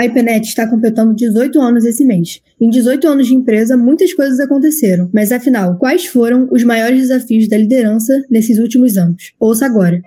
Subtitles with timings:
[0.00, 2.40] A IPNET está completando 18 anos esse mês.
[2.58, 5.10] Em 18 anos de empresa, muitas coisas aconteceram.
[5.12, 9.34] Mas afinal, quais foram os maiores desafios da liderança nesses últimos anos?
[9.38, 10.00] Ouça agora.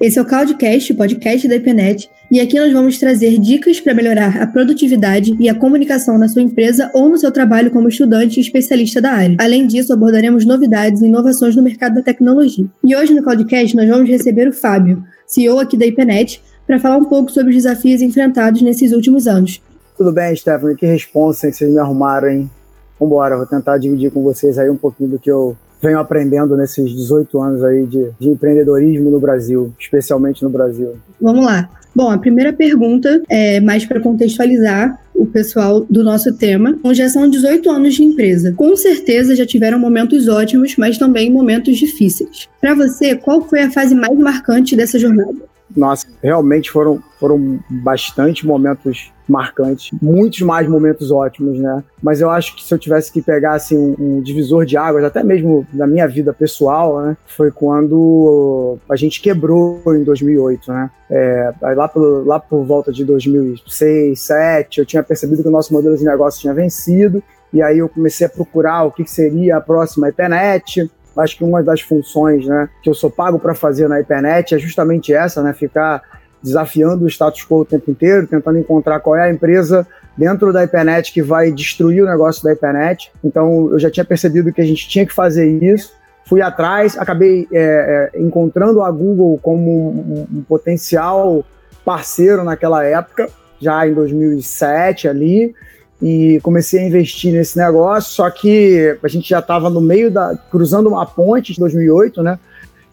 [0.00, 3.92] Esse é o Cloudcast, o podcast da IPNET, e aqui nós vamos trazer dicas para
[3.92, 8.38] melhorar a produtividade e a comunicação na sua empresa ou no seu trabalho como estudante
[8.38, 9.36] e especialista da área.
[9.38, 12.64] Além disso, abordaremos novidades e inovações no mercado da tecnologia.
[12.82, 16.96] E hoje no Cloudcast nós vamos receber o Fábio, CEO aqui da IPNET, para falar
[16.96, 19.60] um pouco sobre os desafios enfrentados nesses últimos anos.
[19.98, 20.76] Tudo bem, Stephanie?
[20.76, 22.50] Que responsa que vocês me arrumaram, hein?
[22.98, 26.90] Vambora, vou tentar dividir com vocês aí um pouquinho do que eu venho aprendendo nesses
[26.90, 30.94] 18 anos aí de, de empreendedorismo no Brasil, especialmente no Brasil.
[31.20, 31.68] Vamos lá.
[31.94, 36.70] Bom, a primeira pergunta é mais para contextualizar o pessoal do nosso tema.
[36.70, 38.54] Então, já são 18 anos de empresa.
[38.56, 42.48] Com certeza já tiveram momentos ótimos, mas também momentos difíceis.
[42.60, 45.49] Para você, qual foi a fase mais marcante dessa jornada?
[45.76, 51.84] Nossa, realmente foram, foram bastante momentos marcantes, muitos mais momentos ótimos, né?
[52.02, 55.04] Mas eu acho que se eu tivesse que pegar assim um, um, divisor de águas,
[55.04, 60.90] até mesmo na minha vida pessoal, né, foi quando a gente quebrou em 2008, né?
[61.08, 65.72] É, lá, por, lá por volta de 2006, 2007, eu tinha percebido que o nosso
[65.72, 69.60] modelo de negócio tinha vencido e aí eu comecei a procurar o que seria a
[69.60, 74.00] próxima IPNET, acho que uma das funções né, que eu sou pago para fazer na
[74.00, 76.02] IPNET é justamente essa, né, ficar
[76.42, 80.64] desafiando o status quo o tempo inteiro, tentando encontrar qual é a empresa dentro da
[80.64, 83.12] IPNET que vai destruir o negócio da IPNET.
[83.22, 85.92] Então, eu já tinha percebido que a gente tinha que fazer isso.
[86.24, 91.44] Fui atrás, acabei é, é, encontrando a Google como um, um potencial
[91.84, 93.28] parceiro naquela época,
[93.60, 95.54] já em 2007 ali
[96.02, 100.36] e comecei a investir nesse negócio, só que a gente já estava no meio da
[100.50, 102.38] cruzando uma ponte em 2008, né?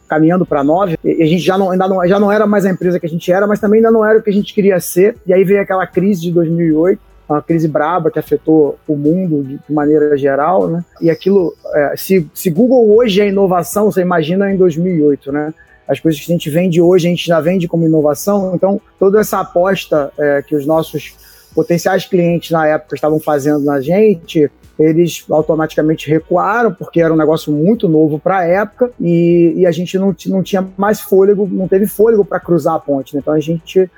[0.10, 2.70] Caminhando para nove, e a gente já não, ainda não, já não era mais a
[2.70, 4.80] empresa que a gente era, mas também ainda não era o que a gente queria
[4.80, 5.16] ser.
[5.26, 9.74] E aí veio aquela crise de 2008, uma crise braba que afetou o mundo de,
[9.74, 10.84] maneira geral, né?
[11.02, 15.54] E aquilo, é, se, se Google hoje é inovação, você imagina em 2008, né?
[15.88, 18.54] As coisas que a gente vende hoje, a gente já vende como inovação.
[18.54, 21.16] Então, toda essa aposta é, que os nossos
[21.58, 24.48] potenciais clientes na época estavam fazendo na gente,
[24.78, 29.72] eles automaticamente recuaram, porque era um negócio muito novo para a época, e, e, a
[29.72, 33.16] gente não, não tinha mais fôlego, não teve fôlego para cruzar a ponte.
[33.16, 33.22] Né?
[33.24, 33.90] Então a gente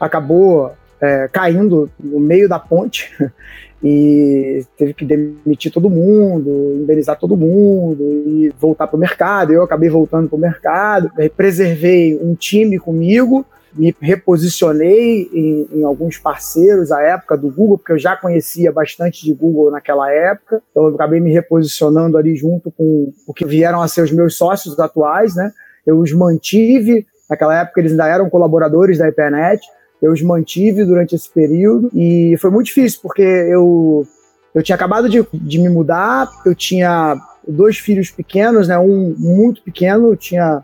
[0.00, 3.12] acabou é, caindo no meio da ponte
[3.84, 9.52] e teve que demitir todo mundo, indenizar todo mundo e voltar para o mercado.
[9.52, 13.44] Eu acabei voltando para o mercado, preservei um time comigo
[13.74, 19.24] me reposicionei em, em, alguns parceiros à época do Google, porque eu já conhecia bastante
[19.24, 23.80] de Google naquela época, então eu acabei me reposicionando ali junto com o que vieram
[23.80, 25.52] a ser os meus sócios atuais, né?
[25.86, 29.60] Eu os mantive, naquela época eles ainda eram colaboradores da IPNet,
[30.02, 31.90] eu os mantive durante esse período.
[31.94, 34.06] E foi muito difícil, porque eu,
[34.54, 37.16] eu tinha acabado de, de me mudar, eu tinha
[37.46, 38.78] dois filhos pequenos, né?
[38.78, 40.62] Um muito pequeno, tinha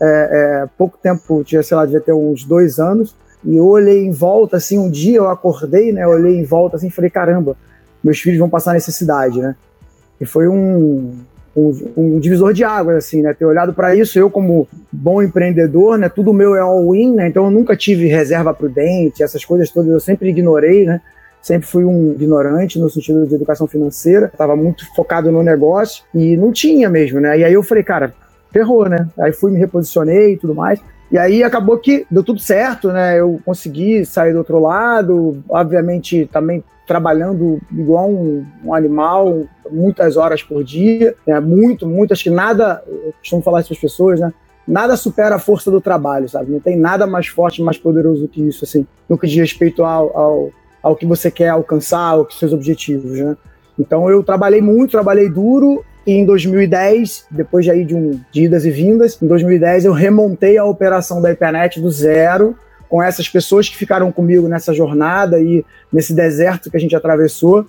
[0.00, 3.14] é, é, pouco tempo, tinha, sei lá, devia ter uns dois anos,
[3.44, 6.90] e eu olhei em volta, assim, um dia eu acordei, né, olhei em volta, assim,
[6.90, 7.56] falei, caramba,
[8.02, 9.54] meus filhos vão passar necessidade, né,
[10.20, 11.14] e foi um,
[11.56, 15.98] um, um divisor de águas, assim, né, ter olhado para isso, eu como bom empreendedor,
[15.98, 19.90] né, tudo meu é all-in, né, então eu nunca tive reserva prudente, essas coisas todas
[19.90, 21.00] eu sempre ignorei, né,
[21.46, 26.36] sempre fui um ignorante no sentido de educação financeira, estava muito focado no negócio e
[26.36, 27.38] não tinha mesmo, né?
[27.38, 28.12] E aí eu falei, cara,
[28.52, 29.08] ferrou, né?
[29.18, 30.80] Aí fui, me reposicionei e tudo mais.
[31.10, 33.18] E aí acabou que deu tudo certo, né?
[33.18, 40.42] Eu consegui sair do outro lado, obviamente também trabalhando igual um, um animal, muitas horas
[40.42, 41.40] por dia, né?
[41.40, 44.32] muito, muito, acho que nada, eu costumo falar isso para as pessoas, né?
[44.66, 46.50] Nada supera a força do trabalho, sabe?
[46.50, 50.16] Não tem nada mais forte, mais poderoso que isso, assim, no que diz respeito ao,
[50.16, 50.50] ao,
[50.82, 53.36] ao que você quer alcançar, aos seus objetivos, né?
[53.78, 58.44] Então eu trabalhei muito, trabalhei duro e em 2010, depois de, aí de, um, de
[58.44, 62.56] idas e vindas, em 2010 eu remontei a operação da IPNET do zero,
[62.88, 67.66] com essas pessoas que ficaram comigo nessa jornada e nesse deserto que a gente atravessou.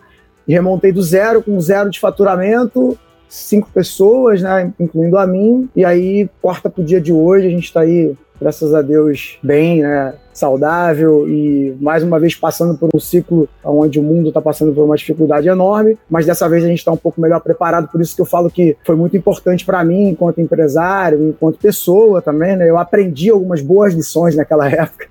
[0.48, 2.98] E remontei do zero, com zero de faturamento,
[3.28, 5.70] cinco pessoas, né, incluindo a mim.
[5.76, 9.40] E aí, quarta para o dia de hoje, a gente está aí graças a Deus,
[9.42, 11.28] bem, né, saudável.
[11.28, 14.96] E mais uma vez passando por um ciclo onde o mundo está passando por uma
[14.96, 18.22] dificuldade enorme, mas dessa vez a gente está um pouco melhor preparado, por isso que
[18.22, 22.78] eu falo que foi muito importante para mim enquanto empresário, enquanto pessoa também, né, eu
[22.78, 25.08] aprendi algumas boas lições naquela época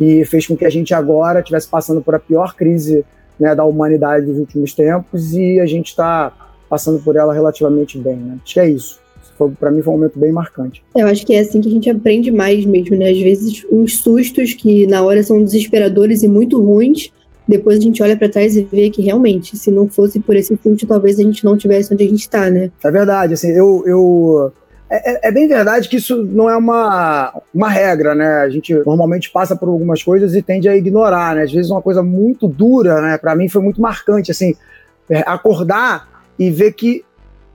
[0.00, 3.04] e fez com que a gente agora estivesse passando por a pior crise
[3.38, 5.34] né, da humanidade dos últimos tempos.
[5.34, 6.32] E a gente está
[6.68, 8.38] passando por ela relativamente bem, né?
[8.42, 8.98] Acho que é isso
[9.58, 10.82] para mim foi um momento bem marcante.
[10.96, 13.10] Eu acho que é assim que a gente aprende mais mesmo, né?
[13.10, 17.12] Às vezes uns sustos que na hora são desesperadores e muito ruins,
[17.46, 20.58] depois a gente olha para trás e vê que realmente, se não fosse por esse
[20.62, 22.70] susto, talvez a gente não tivesse onde a gente está, né?
[22.84, 24.52] É verdade, assim, eu, eu
[24.90, 28.26] é, é, é, bem verdade que isso não é uma, uma regra, né?
[28.40, 31.44] A gente normalmente passa por algumas coisas e tende a ignorar, né?
[31.44, 33.16] Às vezes uma coisa muito dura, né?
[33.16, 34.54] Para mim foi muito marcante, assim,
[35.08, 37.04] é, acordar e ver que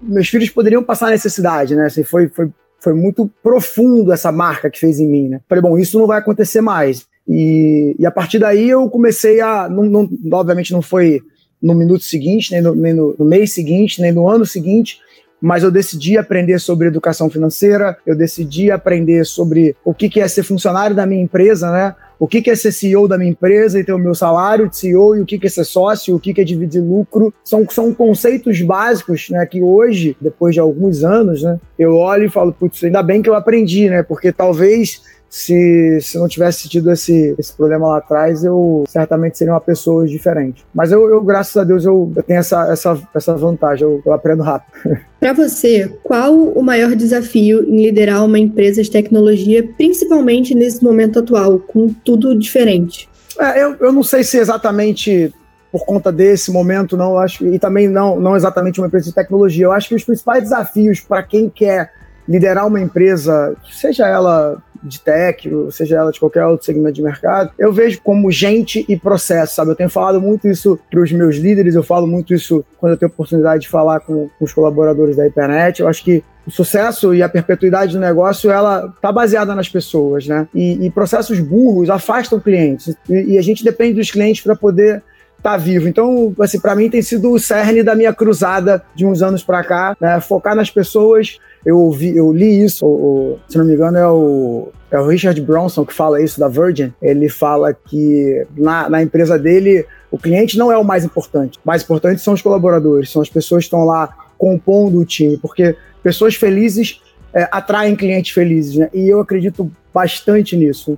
[0.01, 1.85] meus filhos poderiam passar necessidade, né?
[1.85, 2.49] Assim, foi, foi,
[2.79, 5.41] foi muito profundo essa marca que fez em mim, né?
[5.47, 7.05] Falei, bom, isso não vai acontecer mais.
[7.27, 9.69] E, e a partir daí eu comecei a.
[9.69, 11.21] Não, não, obviamente não foi
[11.61, 14.99] no minuto seguinte, nem no, nem no, no mês seguinte, nem no ano seguinte,
[15.41, 20.43] mas eu decidi aprender sobre educação financeira, eu decidi aprender sobre o que é ser
[20.43, 21.95] funcionário da minha empresa, né?
[22.23, 25.17] O que é ser CEO da minha empresa e ter o meu salário de CEO
[25.17, 27.33] e o que é ser sócio, o que é dividir lucro.
[27.43, 29.45] São, são conceitos básicos, né?
[29.45, 31.59] Que hoje, depois de alguns anos, né?
[31.77, 34.03] Eu olho e falo, putz, ainda bem que eu aprendi, né?
[34.03, 35.01] Porque talvez
[35.33, 40.05] se, se não tivesse tido esse, esse problema lá atrás, eu certamente seria uma pessoa
[40.05, 40.63] diferente.
[40.71, 44.13] Mas eu, eu graças a Deus, eu, eu tenho essa, essa, essa vantagem, eu, eu
[44.13, 44.71] aprendo rápido.
[45.19, 51.17] Para você, qual o maior desafio em liderar uma empresa de tecnologia, principalmente nesse momento
[51.17, 53.09] atual, com tudo diferente?
[53.39, 55.33] É, eu, eu não sei se exatamente
[55.71, 59.65] por conta desse momento, não, acho, e também não, não exatamente uma empresa de tecnologia.
[59.65, 61.91] Eu acho que os principais desafios para quem quer
[62.29, 67.51] liderar uma empresa, seja ela de tech, seja ela de qualquer outro segmento de mercado,
[67.57, 69.71] eu vejo como gente e processo, sabe?
[69.71, 72.97] Eu tenho falado muito isso para os meus líderes, eu falo muito isso quando eu
[72.97, 75.79] tenho oportunidade de falar com, com os colaboradores da internet.
[75.79, 80.27] Eu acho que o sucesso e a perpetuidade do negócio ela está baseada nas pessoas,
[80.27, 80.47] né?
[80.53, 85.01] E, e, processos burros afastam clientes e, e a gente depende dos clientes para poder
[85.41, 85.89] tá vivo.
[85.89, 89.63] Então, assim, para mim tem sido o cerne da minha cruzada de uns anos para
[89.63, 90.19] cá, né?
[90.21, 91.37] Focar nas pessoas.
[91.65, 95.41] Eu ouvi, eu li isso, o, se não me engano é o é o Richard
[95.41, 96.93] Bronson que fala isso da Virgin.
[97.01, 101.57] Ele fala que na, na empresa dele o cliente não é o mais importante.
[101.57, 105.35] O mais importante são os colaboradores, são as pessoas que estão lá compondo o time,
[105.37, 107.01] porque pessoas felizes
[107.33, 108.89] é, atraem clientes felizes, né?
[108.93, 110.95] E eu acredito bastante nisso.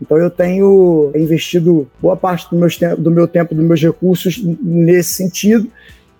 [0.00, 5.14] Então eu tenho investido boa parte do, meus do meu tempo, dos meus recursos nesse
[5.14, 5.70] sentido.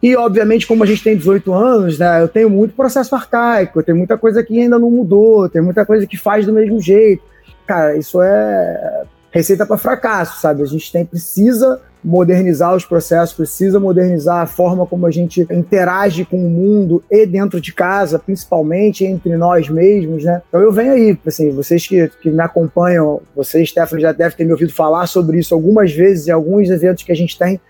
[0.02, 3.94] E, obviamente, como a gente tem 18 anos, né, eu tenho muito processo arcaico, tem
[3.94, 7.22] muita coisa que ainda não mudou, tem muita coisa que faz do mesmo jeito.
[7.66, 10.62] Cara, isso é receita para fracasso, sabe?
[10.62, 16.24] A gente tem, precisa modernizar os processos, precisa modernizar a forma como a gente interage
[16.24, 20.42] com o mundo e dentro de casa, principalmente entre nós mesmos, né?
[20.48, 24.44] Então eu venho aí, assim, vocês que, que me acompanham, vocês, Stephanie, já devem ter
[24.44, 27.60] me ouvido falar sobre isso algumas vezes em alguns eventos que a gente tem.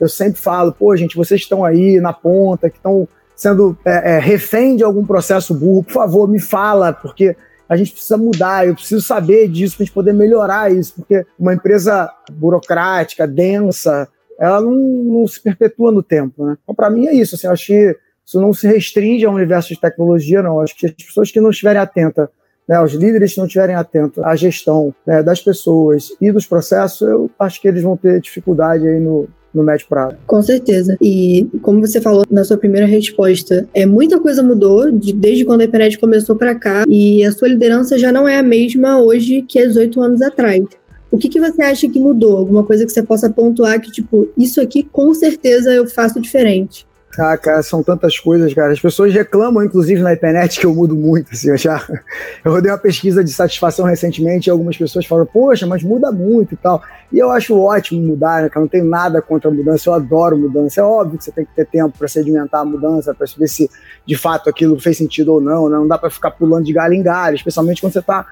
[0.00, 4.18] Eu sempre falo, pô, gente, vocês estão aí na ponta, que estão sendo é, é,
[4.18, 7.36] refém de algum processo burro, por favor, me fala, porque
[7.68, 11.26] a gente precisa mudar, eu preciso saber disso para a gente poder melhorar isso, porque
[11.38, 14.08] uma empresa burocrática, densa,
[14.38, 16.56] ela não, não se perpetua no tempo, né?
[16.62, 19.68] Então, para mim é isso, assim, eu acho que isso não se restringe ao universo
[19.68, 20.60] de tecnologia, não.
[20.60, 22.28] Acho que as pessoas que não estiverem atentas,
[22.66, 27.02] né, os líderes que não estiverem atentos à gestão né, das pessoas e dos processos,
[27.02, 30.16] eu acho que eles vão ter dificuldade aí no, no médio prazo.
[30.26, 30.96] Com certeza.
[31.00, 35.60] E como você falou na sua primeira resposta, é muita coisa mudou de, desde quando
[35.60, 39.42] a internet começou para cá e a sua liderança já não é a mesma hoje
[39.42, 40.64] que há 18 anos atrás.
[41.10, 42.36] O que, que você acha que mudou?
[42.36, 46.84] Alguma coisa que você possa pontuar que, tipo, isso aqui com certeza eu faço diferente?
[47.18, 48.72] Ah, cara, são tantas coisas, cara.
[48.72, 51.84] As pessoas reclamam, inclusive, na internet que eu mudo muito, assim, eu já...
[52.44, 56.52] Eu rodei uma pesquisa de satisfação recentemente e algumas pessoas falam, poxa, mas muda muito
[56.52, 56.82] e tal.
[57.10, 58.60] E eu acho ótimo mudar, né, cara?
[58.60, 60.80] Não tenho nada contra a mudança, eu adoro mudança.
[60.80, 63.70] É óbvio que você tem que ter tempo para sedimentar a mudança, para ver se,
[64.04, 65.76] de fato, aquilo fez sentido ou não, né?
[65.76, 68.26] Não dá para ficar pulando de galho em galho, especialmente quando você está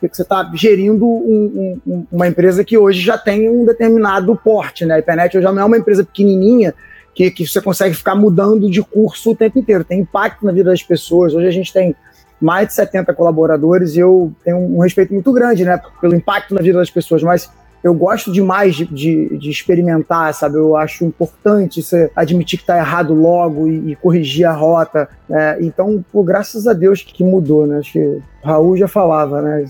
[0.00, 4.94] você está gerindo um, um, uma empresa que hoje já tem um determinado porte, né?
[4.94, 6.74] A Ipernet já não é uma empresa pequenininha,
[7.16, 10.68] que, que você consegue ficar mudando de curso o tempo inteiro, tem impacto na vida
[10.68, 11.32] das pessoas.
[11.34, 11.96] Hoje a gente tem
[12.38, 16.60] mais de 70 colaboradores e eu tenho um respeito muito grande né, pelo impacto na
[16.60, 17.50] vida das pessoas, mas
[17.82, 20.56] eu gosto demais de, de, de experimentar, sabe?
[20.56, 25.08] Eu acho importante você admitir que está errado logo e, e, corrigir a rota.
[25.26, 25.56] Né?
[25.60, 27.78] Então, pô, graças a Deus que mudou, né?
[27.78, 29.64] Acho que o Raul já falava, né?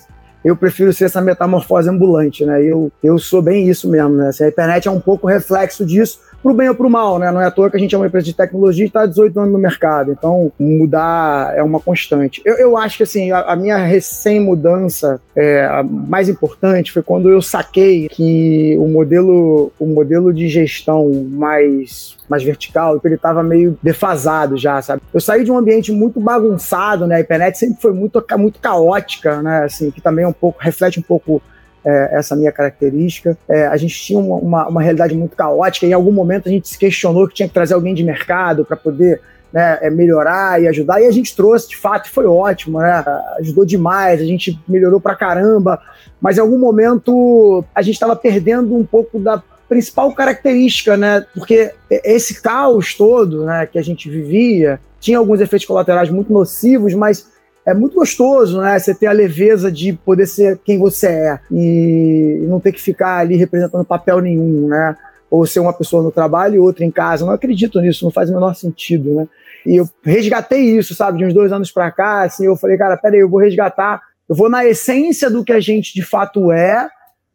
[0.46, 2.62] eu prefiro ser essa metamorfose ambulante, né?
[2.62, 4.30] Eu, eu sou bem isso mesmo, né?
[4.40, 7.32] A internet é um pouco reflexo disso, pro bem ou pro mal, né?
[7.32, 9.06] Não é à toa que a gente é uma empresa de tecnologia e está há
[9.06, 10.12] 18 anos no mercado.
[10.12, 12.40] Então, mudar é uma constante.
[12.44, 17.42] Eu, eu acho que, assim, a, a minha recém-mudança é, mais importante foi quando eu
[17.42, 24.56] saquei que o modelo, o modelo de gestão mais mais vertical, ele estava meio defasado
[24.56, 25.00] já, sabe?
[25.14, 27.16] Eu saí de um ambiente muito bagunçado, né?
[27.16, 29.64] A internet sempre foi muito, muito caótica, né?
[29.64, 31.40] Assim, que também é um pouco, reflete um pouco
[31.86, 33.38] é, essa minha característica.
[33.48, 36.50] É, a gente tinha uma, uma, uma, realidade muito caótica e em algum momento a
[36.50, 39.20] gente se questionou que tinha que trazer alguém de mercado para poder
[39.52, 41.00] né, é, melhorar e ajudar.
[41.00, 43.04] E a gente trouxe, de fato, foi ótimo, né?
[43.38, 45.80] Ajudou demais, a gente melhorou pra caramba.
[46.20, 51.24] Mas em algum momento a gente estava perdendo um pouco da principal característica, né?
[51.34, 56.94] Porque esse caos todo, né, que a gente vivia, tinha alguns efeitos colaterais muito nocivos,
[56.94, 57.28] mas
[57.66, 58.78] é muito gostoso, né?
[58.78, 63.18] Você ter a leveza de poder ser quem você é e não ter que ficar
[63.18, 64.96] ali representando papel nenhum, né?
[65.28, 67.26] Ou ser uma pessoa no trabalho e outra em casa.
[67.26, 69.28] Não acredito nisso, não faz o menor sentido, né?
[69.66, 71.18] E eu resgatei isso, sabe?
[71.18, 74.36] De uns dois anos para cá, assim, eu falei, cara, peraí, eu vou resgatar, eu
[74.36, 76.88] vou na essência do que a gente de fato é,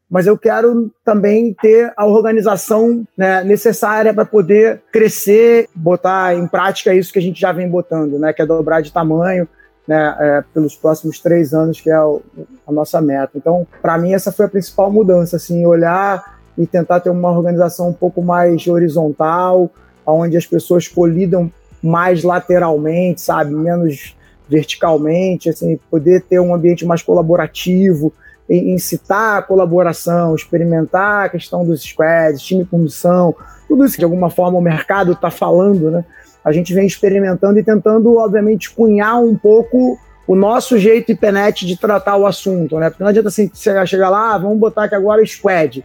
[0.09, 6.93] mas eu quero também ter a organização né, necessária para poder crescer, botar em prática
[6.93, 8.31] isso que a gente já vem botando, né?
[8.31, 9.45] Que é dobrar de tamanho
[9.87, 13.31] né, é, pelos próximos três anos, que é a nossa meta.
[13.35, 17.89] Então, para mim, essa foi a principal mudança, assim, olhar e tentar ter uma organização
[17.89, 19.69] um pouco mais horizontal,
[20.05, 24.15] onde as pessoas colidam mais lateralmente, sabe, menos
[24.47, 28.13] verticalmente, assim, poder ter um ambiente mais colaborativo,
[28.49, 33.33] incitar a colaboração, experimentar a questão dos squads, time por missão,
[33.67, 36.03] tudo isso que de alguma forma o mercado está falando, né?
[36.43, 41.77] A gente vem experimentando e tentando, obviamente, cunhar um pouco o nosso jeito IPNET de
[41.77, 42.89] tratar o assunto, né?
[42.89, 45.83] Porque não adianta assim, chegar lá, ah, vamos botar aqui agora squad.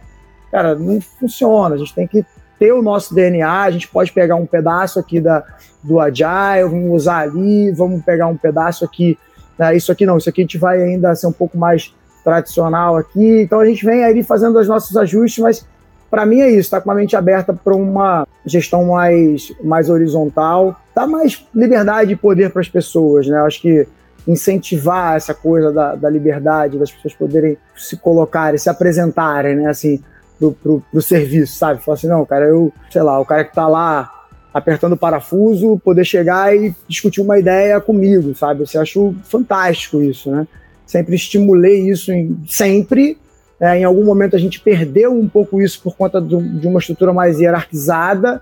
[0.51, 1.75] Cara, não funciona.
[1.75, 2.25] A gente tem que
[2.57, 5.43] ter o nosso DNA, a gente pode pegar um pedaço aqui da,
[5.83, 9.17] do Agile, vamos usar ali, vamos pegar um pedaço aqui,
[9.57, 9.75] né?
[9.75, 13.41] isso aqui não, isso aqui a gente vai ainda ser um pouco mais tradicional aqui,
[13.41, 15.67] então a gente vem aí fazendo os nossos ajustes, mas
[16.09, 20.79] para mim é isso, está com a mente aberta para uma gestão mais, mais horizontal,
[20.95, 23.37] dá mais liberdade e poder para as pessoas, né?
[23.39, 23.87] acho que
[24.27, 30.01] incentivar essa coisa da, da, liberdade, das pessoas poderem se colocarem, se apresentarem, né, assim,
[30.37, 31.81] pro, pro, pro serviço, sabe?
[31.81, 34.11] Falar assim, não, cara, eu, sei lá, o cara que tá lá
[34.53, 38.63] apertando o parafuso, poder chegar e discutir uma ideia comigo, sabe?
[38.73, 40.47] Eu acho fantástico isso, né?
[40.85, 43.17] Sempre estimulei isso em, sempre,
[43.59, 46.79] é, em algum momento a gente perdeu um pouco isso por conta do, de uma
[46.79, 48.41] estrutura mais hierarquizada,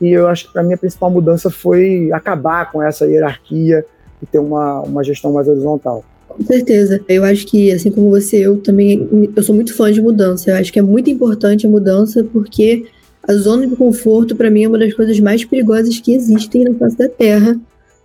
[0.00, 3.84] e eu acho que a principal mudança foi acabar com essa hierarquia
[4.20, 6.04] e ter uma, uma gestão mais horizontal.
[6.28, 7.00] Com certeza.
[7.08, 10.50] Eu acho que, assim como você, eu também eu sou muito fã de mudança.
[10.50, 12.86] Eu acho que é muito importante a mudança porque
[13.22, 16.74] a zona de conforto, para mim, é uma das coisas mais perigosas que existem na
[16.74, 17.60] face da Terra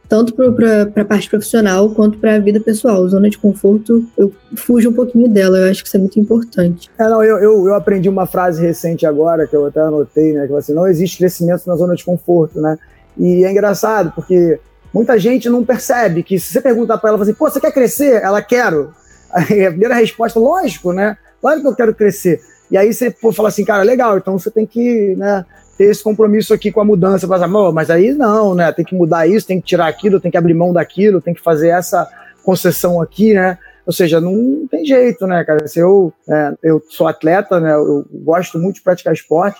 [0.08, 3.08] tanto para a parte profissional quanto para a vida pessoal.
[3.08, 6.90] Zona de conforto, eu fujo um pouquinho dela, eu acho que isso é muito importante.
[6.98, 10.48] É, não, eu, eu, eu aprendi uma frase recente agora, que eu até anotei, né,
[10.48, 12.78] que assim, não existe crescimento na zona de conforto, né?
[13.18, 14.60] E é engraçado, porque
[14.94, 18.22] muita gente não percebe que se você perguntar para ela, assim, pô, você quer crescer?
[18.22, 18.94] Ela, quero.
[19.34, 21.18] Aí a primeira resposta, lógico, né?
[21.42, 22.40] Claro que eu quero crescer.
[22.70, 25.46] E aí você pô, fala assim, cara, legal, então você tem que né,
[25.78, 27.42] ter esse compromisso aqui com a mudança, mas,
[27.74, 28.72] mas aí não, né?
[28.72, 31.42] Tem que mudar isso, tem que tirar aquilo, tem que abrir mão daquilo, tem que
[31.42, 32.10] fazer essa
[32.44, 33.58] concessão aqui, né?
[33.86, 35.68] Ou seja, não tem jeito, né, cara?
[35.68, 37.74] Se eu, é, eu sou atleta, né?
[37.74, 39.60] Eu gosto muito de praticar esporte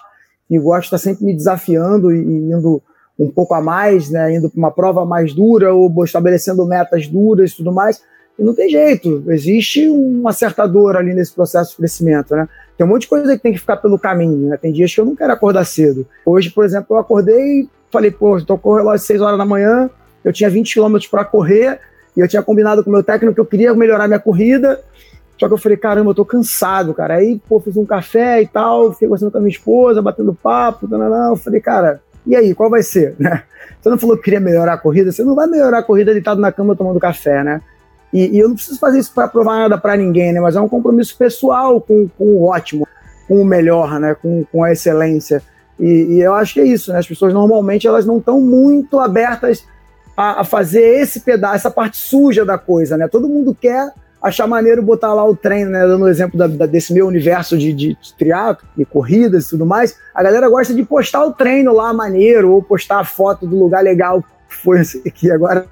[0.50, 2.82] e gosto de estar sempre me desafiando e, e indo
[3.20, 4.36] um pouco a mais, né?
[4.36, 8.02] Indo para uma prova mais dura ou estabelecendo metas duras e tudo mais.
[8.38, 12.48] E não tem jeito, existe uma certa dor ali nesse processo de crescimento, né?
[12.77, 14.57] Tem um monte de coisa que tem que ficar pelo caminho, né?
[14.57, 16.05] Tem dias que eu não quero acordar cedo.
[16.25, 19.46] Hoje, por exemplo, eu acordei falei, pô, tô com o relógio às 6 horas da
[19.46, 19.89] manhã,
[20.24, 21.79] eu tinha 20 quilômetros para correr,
[22.15, 24.79] e eu tinha combinado com o meu técnico que eu queria melhorar minha corrida,
[25.39, 27.15] só que eu falei, caramba, eu tô cansado, cara.
[27.15, 30.88] Aí, pô, fiz um café e tal, fiquei conversando com a minha esposa, batendo papo,
[30.88, 33.15] não, eu falei, cara, e aí, qual vai ser?
[33.79, 36.41] Você não falou que queria melhorar a corrida, você não vai melhorar a corrida deitado
[36.41, 37.62] na cama tomando café, né?
[38.12, 40.40] E, e eu não preciso fazer isso para provar nada para ninguém, né?
[40.40, 42.88] Mas é um compromisso pessoal com, com o ótimo,
[43.28, 44.16] com o melhor, né?
[44.16, 45.42] Com, com a excelência.
[45.80, 47.00] E, e eu acho que é isso, né?
[47.00, 49.66] As pessoas normalmente elas não estão muito abertas
[50.16, 53.08] a, a, fazer esse pedaço, essa parte suja da coisa, né?
[53.08, 55.82] Todo mundo quer achar maneiro botar lá o treino, né?
[55.86, 59.66] Dando o exemplo da, da, desse meu universo de, de, triatlo e corridas e tudo
[59.66, 59.96] mais.
[60.16, 63.84] A galera gosta de postar o treino lá maneiro ou postar a foto do lugar
[63.84, 65.30] legal que foi aqui.
[65.30, 65.66] Agora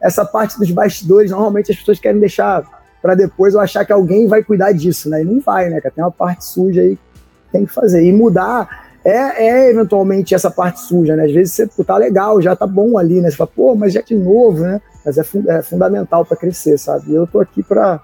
[0.00, 2.64] essa parte dos bastidores, normalmente as pessoas querem deixar
[3.00, 5.22] para depois eu achar que alguém vai cuidar disso, né?
[5.22, 5.80] E não vai, né?
[5.80, 8.02] Tem uma parte suja aí que tem que fazer.
[8.02, 11.24] E mudar, é, é eventualmente essa parte suja, né?
[11.24, 13.30] Às vezes você pô, tá legal, já tá bom ali, né?
[13.30, 14.80] Você fala, pô, mas já de novo, né?
[15.04, 17.12] Mas é, fun é fundamental para crescer, sabe?
[17.12, 18.00] E eu tô aqui para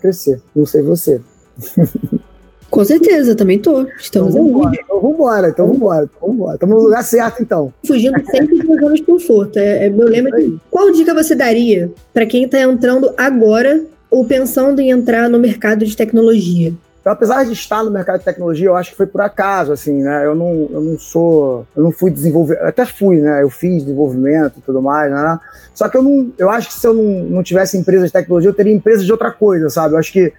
[0.00, 1.20] crescer, não sei você.
[2.72, 3.86] Com certeza, também tô.
[4.00, 6.54] Estamos então, vambora, então vambora, então vambora, então vambora.
[6.54, 7.70] Estamos no lugar certo, então.
[7.86, 9.58] Fugindo sempre dos zona de conforto.
[9.58, 14.24] É, é meu lema de qual dica você daria para quem está entrando agora ou
[14.24, 16.72] pensando em entrar no mercado de tecnologia?
[17.02, 20.02] Então, apesar de estar no mercado de tecnologia, eu acho que foi por acaso, assim,
[20.02, 20.24] né?
[20.24, 23.42] Eu não, eu não sou, eu não fui desenvolver, até fui, né?
[23.42, 25.38] Eu fiz desenvolvimento e tudo mais, né?
[25.74, 28.48] Só que eu não, eu acho que se eu não, não tivesse empresa de tecnologia,
[28.48, 29.92] eu teria empresa de outra coisa, sabe?
[29.92, 30.32] Eu acho que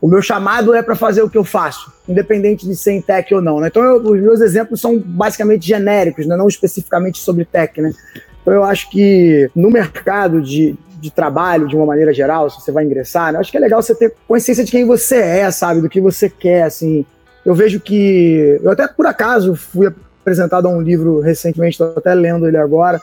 [0.00, 3.34] o meu chamado é para fazer o que eu faço, independente de ser em tech
[3.34, 3.68] ou não, né?
[3.68, 6.36] Então, eu, os meus exemplos são basicamente genéricos, né?
[6.36, 7.92] Não especificamente sobre tech, né?
[8.40, 12.72] Então, eu acho que no mercado de, de trabalho, de uma maneira geral, se você
[12.72, 13.38] vai ingressar, né?
[13.38, 15.82] acho que é legal você ter consciência de quem você é, sabe?
[15.82, 17.04] Do que você quer, assim.
[17.44, 18.58] Eu vejo que.
[18.62, 23.00] Eu até por acaso fui apresentado a um livro recentemente, estou até lendo ele agora,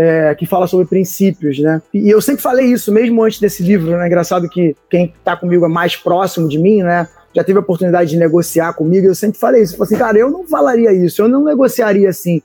[0.00, 1.82] é, que fala sobre princípios, né?
[1.92, 4.06] E eu sempre falei isso, mesmo antes desse livro, né?
[4.06, 7.08] Engraçado que quem está comigo é mais próximo de mim, né?
[7.34, 9.74] Já teve a oportunidade de negociar comigo, eu sempre falei isso.
[9.74, 12.40] Eu falei assim, cara, eu não falaria isso, eu não negociaria assim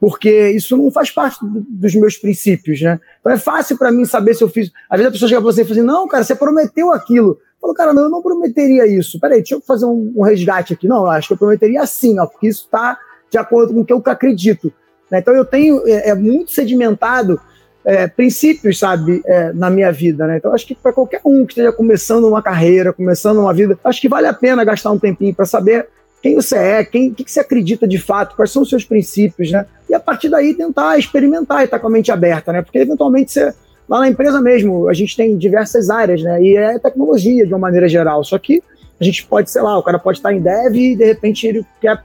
[0.00, 3.00] porque isso não faz parte do, dos meus princípios, né?
[3.18, 4.70] Então é fácil para mim saber se eu fiz.
[4.88, 7.38] Às vezes a pessoa chega pra você e fala assim: não, cara, você prometeu aquilo.
[7.60, 9.18] Falo, cara, não, eu não prometeria isso.
[9.18, 10.86] Peraí, deixa eu fazer um, um resgate aqui.
[10.86, 12.96] Não, acho que eu prometeria assim, ó, porque isso está
[13.28, 14.72] de acordo com o que eu acredito.
[15.10, 15.18] Né?
[15.18, 17.40] Então eu tenho é, é muito sedimentado
[17.84, 20.36] é, princípios, sabe, é, na minha vida, né?
[20.36, 24.00] Então acho que para qualquer um que esteja começando uma carreira, começando uma vida, acho
[24.00, 25.88] que vale a pena gastar um tempinho para saber
[26.22, 29.50] quem você é, quem, que, que você acredita de fato, quais são os seus princípios,
[29.50, 29.64] né?
[29.88, 32.60] E a partir daí tentar experimentar e estar tá com a mente aberta, né?
[32.60, 33.54] Porque eventualmente você,
[33.88, 36.42] lá na empresa mesmo, a gente tem diversas áreas, né?
[36.42, 38.22] E é tecnologia de uma maneira geral.
[38.24, 38.62] Só que
[39.00, 41.64] a gente pode, sei lá, o cara pode estar em dev e de repente ele
[41.80, 42.02] quer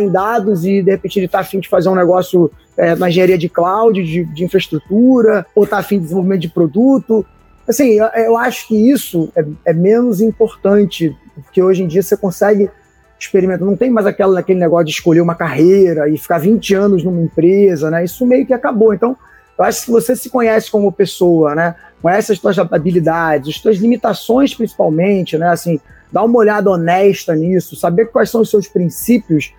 [0.00, 3.38] em dados e de repente ele está afim de fazer um negócio é, na engenharia
[3.38, 7.24] de cloud, de, de infraestrutura, ou está afim de desenvolvimento de produto.
[7.68, 12.16] Assim, eu, eu acho que isso é, é menos importante, porque hoje em dia você
[12.16, 12.70] consegue
[13.18, 17.04] experimenta, não tem mais aquela, aquele negócio de escolher uma carreira e ficar 20 anos
[17.04, 18.04] numa empresa, né?
[18.04, 18.92] Isso meio que acabou.
[18.92, 19.16] Então,
[19.56, 21.74] eu acho que se você se conhece como pessoa, né?
[22.02, 25.48] Conhece as suas habilidades, as suas limitações principalmente, né?
[25.48, 25.80] Assim,
[26.12, 29.52] dá uma olhada honesta nisso, saber quais são os seus princípios,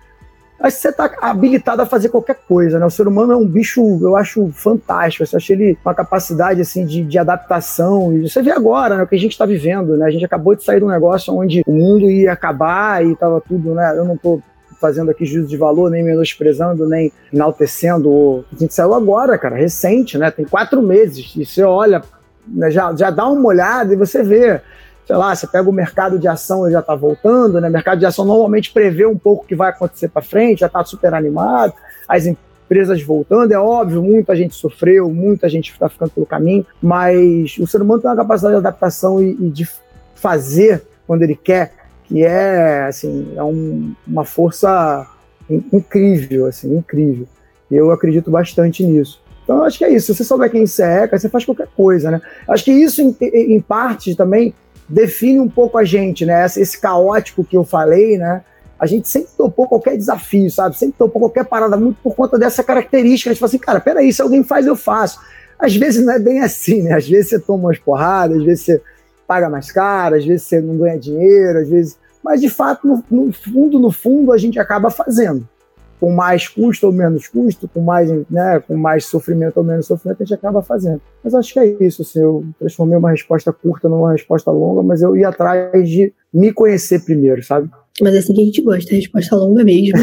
[0.64, 2.86] que você está habilitado a fazer qualquer coisa, né?
[2.86, 5.24] O ser humano é um bicho, eu acho fantástico.
[5.24, 8.12] Eu acho ele uma capacidade assim de, de adaptação.
[8.12, 9.02] E você vê agora, né?
[9.02, 10.06] O que a gente está vivendo, né?
[10.06, 13.40] A gente acabou de sair de um negócio onde o mundo ia acabar e estava
[13.40, 13.94] tudo, né?
[13.96, 14.42] Eu não estou
[14.80, 18.44] fazendo aqui juízo de valor, nem menosprezando, nem enaltecendo.
[18.52, 20.30] A gente saiu agora, cara, recente, né?
[20.30, 21.34] Tem quatro meses.
[21.36, 22.02] E você olha,
[22.46, 22.70] né?
[22.70, 24.60] já, já dá uma olhada e você vê
[25.06, 27.68] sei lá, você pega o mercado de ação, ele já está voltando, né?
[27.68, 30.66] O mercado de ação normalmente prevê um pouco o que vai acontecer para frente, já
[30.66, 31.72] está super animado,
[32.08, 37.56] as empresas voltando, é óbvio, muita gente sofreu, muita gente está ficando pelo caminho, mas
[37.58, 39.68] o ser humano tem uma capacidade de adaptação e, e de
[40.16, 41.72] fazer quando ele quer,
[42.04, 45.06] que é, assim, é um, uma força
[45.48, 47.28] incrível, assim, incrível.
[47.70, 49.20] Eu acredito bastante nisso.
[49.44, 50.06] Então, acho que é isso.
[50.06, 52.20] Se você souber quem você é, você faz qualquer coisa, né?
[52.48, 54.52] Acho que isso, em, em parte, também
[54.88, 56.44] define um pouco a gente, né?
[56.44, 58.42] Esse caótico que eu falei, né?
[58.78, 60.76] A gente sempre topou qualquer desafio, sabe?
[60.76, 63.30] Sempre topou qualquer parada muito por conta dessa característica.
[63.30, 65.18] A gente fala assim, cara, peraí, se alguém faz, eu faço.
[65.58, 66.94] Às vezes não é bem assim, né?
[66.94, 68.82] Às vezes você toma umas porradas, às vezes você
[69.26, 71.98] paga mais caro, às vezes você não ganha dinheiro, às vezes.
[72.22, 75.48] Mas de fato, no, no fundo, no fundo, a gente acaba fazendo
[75.98, 80.22] com mais custo ou menos custo, com mais, né, com mais sofrimento ou menos sofrimento,
[80.22, 81.00] a gente acaba fazendo.
[81.22, 85.02] Mas acho que é isso, assim, eu transformei uma resposta curta numa resposta longa, mas
[85.02, 87.70] eu ia atrás de me conhecer primeiro, sabe?
[88.00, 89.98] Mas é assim que a gente gosta, a resposta longa mesmo.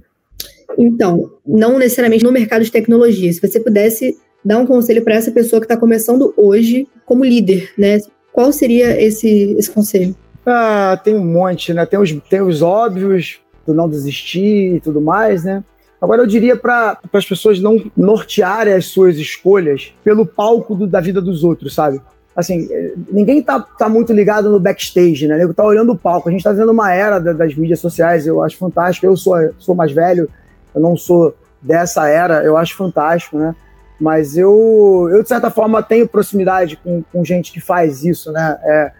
[0.78, 5.30] então, não necessariamente no mercado de tecnologia, se você pudesse dar um conselho para essa
[5.30, 7.98] pessoa que está começando hoje como líder, né?
[8.32, 10.14] Qual seria esse, esse conselho?
[10.44, 11.86] Ah, tem um monte, né?
[11.86, 15.62] Tem os, tem os óbvios, do não desistir e tudo mais, né?
[16.00, 21.00] Agora eu diria para as pessoas não nortearem as suas escolhas pelo palco do, da
[21.00, 22.00] vida dos outros, sabe?
[22.36, 22.68] Assim,
[23.10, 25.38] ninguém tá, tá muito ligado no backstage, né?
[25.38, 26.28] Nego tá olhando o palco.
[26.28, 29.06] A gente tá vendo uma era da, das mídias sociais, eu acho fantástico.
[29.06, 30.28] Eu sou, sou mais velho,
[30.74, 33.54] eu não sou dessa era, eu acho fantástico, né?
[33.98, 38.58] Mas eu, eu de certa forma, tenho proximidade com, com gente que faz isso, né?
[38.62, 38.92] É,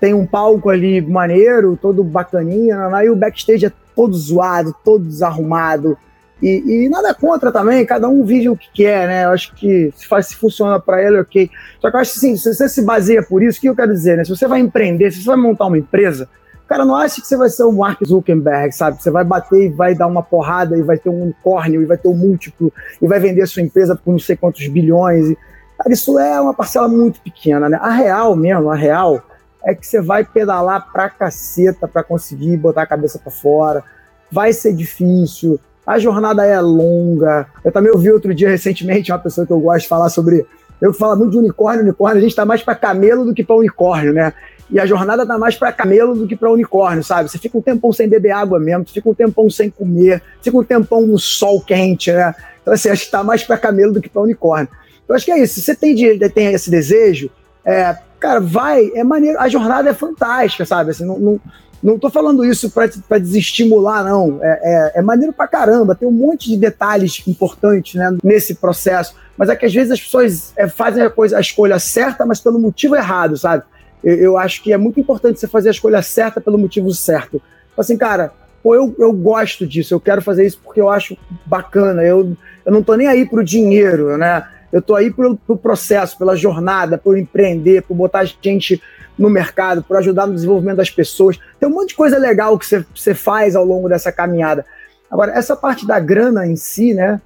[0.00, 3.06] tem um palco ali maneiro, todo bacaninha, né?
[3.06, 5.98] e o backstage é todo zoado, todo desarrumado.
[6.40, 9.24] E, e, nada contra também, cada um vive o que quer, né?
[9.24, 11.50] Eu acho que se, faz, se funciona para ele, ok.
[11.80, 13.92] Só que eu acho assim, se você se baseia por isso, o que eu quero
[13.92, 14.22] dizer, né?
[14.22, 16.28] Se você vai empreender, se você vai montar uma empresa,
[16.68, 19.02] Cara, não acha que você vai ser o Mark Zuckerberg, sabe?
[19.02, 21.96] Você vai bater e vai dar uma porrada e vai ter um unicórnio e vai
[21.96, 25.34] ter um múltiplo e vai vender a sua empresa por não sei quantos bilhões.
[25.78, 27.78] Cara, isso é uma parcela muito pequena, né?
[27.80, 29.22] A real mesmo, a real
[29.64, 33.82] é que você vai pedalar pra caceta pra conseguir botar a cabeça para fora.
[34.30, 37.46] Vai ser difícil, a jornada é longa.
[37.64, 40.46] Eu também ouvi outro dia recentemente uma pessoa que eu gosto de falar sobre.
[40.80, 43.56] Eu falo muito de unicórnio, unicórnio, a gente está mais para camelo do que para
[43.56, 44.34] unicórnio, né?
[44.70, 47.30] E a jornada tá mais para camelo do que para unicórnio, sabe?
[47.30, 50.58] Você fica um tempão sem beber água mesmo, você fica um tempão sem comer, fica
[50.58, 52.34] um tempão no sol quente, né?
[52.60, 54.68] Então, assim, acho que tá mais para camelo do que para unicórnio.
[55.08, 55.54] Eu acho que é isso.
[55.54, 55.96] Se você tem,
[56.28, 57.30] tem esse desejo,
[57.64, 59.38] é, cara, vai, é maneiro.
[59.38, 60.90] A jornada é fantástica, sabe?
[60.90, 61.40] Assim, não, não,
[61.82, 64.38] não tô falando isso para desestimular, não.
[64.42, 64.60] É,
[64.94, 69.14] é, é, maneiro pra caramba, tem um monte de detalhes importantes né, nesse processo.
[69.36, 72.40] Mas é que às vezes as pessoas é, fazem a, coisa, a escolha certa, mas
[72.40, 73.62] pelo motivo errado, sabe?
[74.02, 77.40] Eu, eu, acho que é muito importante você fazer a escolha certa pelo motivo certo.
[77.76, 82.02] Assim, cara, pô, eu, eu gosto disso, eu quero fazer isso porque eu acho bacana,
[82.02, 84.44] eu, eu não tô nem aí pro dinheiro, né?
[84.72, 88.82] Eu tô aí pro processo, pela jornada, por empreender, por botar gente
[89.18, 91.38] no mercado, por ajudar no desenvolvimento das pessoas.
[91.58, 94.64] Tem um monte de coisa legal que você faz ao longo dessa caminhada.
[95.10, 97.20] Agora, essa parte da grana em si, né?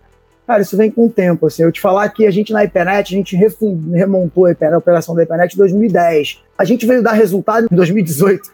[0.46, 1.46] Cara, isso vem com o tempo.
[1.46, 1.62] Assim.
[1.62, 5.55] Eu te falar que a gente na Hypernet, a gente remontou a operação da Hypernet
[5.55, 6.42] em 2010.
[6.57, 8.50] A gente veio dar resultado em 2018.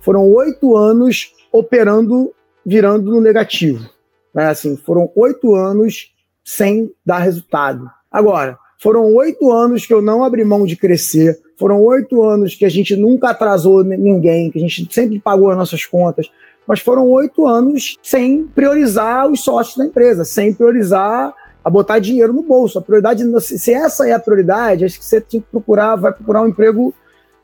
[0.00, 3.88] Foram oito anos operando, virando no negativo.
[4.34, 4.48] Né?
[4.48, 6.12] Assim, foram oito anos
[6.44, 7.90] sem dar resultado.
[8.10, 11.38] Agora, foram oito anos que eu não abri mão de crescer.
[11.58, 15.56] Foram oito anos que a gente nunca atrasou ninguém, que a gente sempre pagou as
[15.56, 16.30] nossas contas
[16.68, 21.32] mas foram oito anos sem priorizar os sócios da empresa, sem priorizar
[21.64, 22.78] a botar dinheiro no bolso.
[22.78, 26.42] A prioridade, se essa é a prioridade, acho que você tem que procurar, vai procurar
[26.42, 26.94] um emprego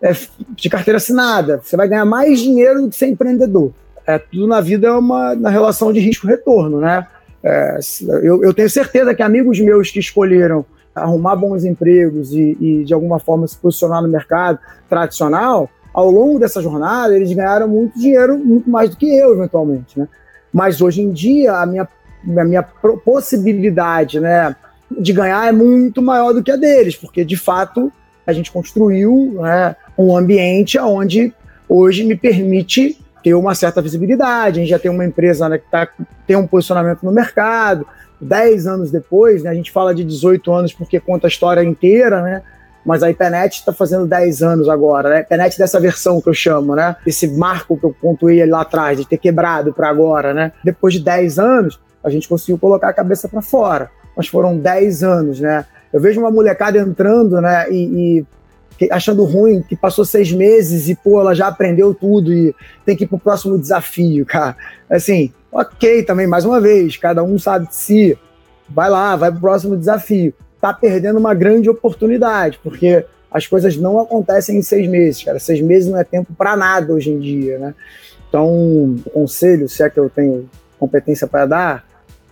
[0.02, 0.12] é,
[0.50, 1.58] de carteira assinada.
[1.64, 3.72] Você vai ganhar mais dinheiro do que ser empreendedor.
[4.06, 7.06] É, tudo na vida é uma na relação de risco-retorno, né?
[7.44, 7.78] É,
[8.22, 12.94] eu, eu, tenho certeza que amigos meus que escolheram arrumar bons empregos e, e, de
[12.94, 18.38] alguma forma se posicionar no mercado tradicional, ao longo dessa jornada, eles ganharam muito dinheiro,
[18.38, 20.08] muito mais do que eu, eventualmente, né?
[20.52, 22.62] Mas hoje em dia, a minha, a minha
[23.04, 24.54] possibilidade, né,
[24.90, 27.92] de ganhar é muito maior do que a deles, porque, de fato,
[28.26, 31.34] a gente construiu né, um ambiente onde
[31.68, 34.60] hoje me permite ter uma certa visibilidade.
[34.60, 35.88] A gente já tem uma empresa né, que tá,
[36.26, 37.86] tem um posicionamento no mercado.
[38.20, 42.22] Dez anos depois, né, a gente fala de 18 anos porque conta a história inteira,
[42.22, 42.42] né?
[42.84, 45.16] mas a IPNET está fazendo 10 anos agora, né?
[45.16, 46.94] A IPNET dessa versão que eu chamo, né?
[47.06, 50.52] Esse marco que eu pontuei lá atrás, de ter quebrado para agora, né?
[50.62, 53.90] Depois de 10 anos, a gente conseguiu colocar a cabeça para fora.
[54.14, 55.64] Mas foram 10 anos, né?
[55.92, 57.66] Eu vejo uma molecada entrando, né?
[57.70, 58.26] E, e
[58.90, 63.04] achando ruim, que passou seis meses e, pô, ela já aprendeu tudo e tem que
[63.04, 64.56] ir pro próximo desafio, cara.
[64.90, 68.18] Assim, ok também, mais uma vez, cada um sabe de si.
[68.68, 70.34] Vai lá, vai pro próximo desafio
[70.64, 75.38] está perdendo uma grande oportunidade, porque as coisas não acontecem em seis meses, cara.
[75.38, 77.74] Seis meses não é tempo para nada hoje em dia, né?
[78.28, 81.84] Então, conselho, se é que eu tenho competência para dar,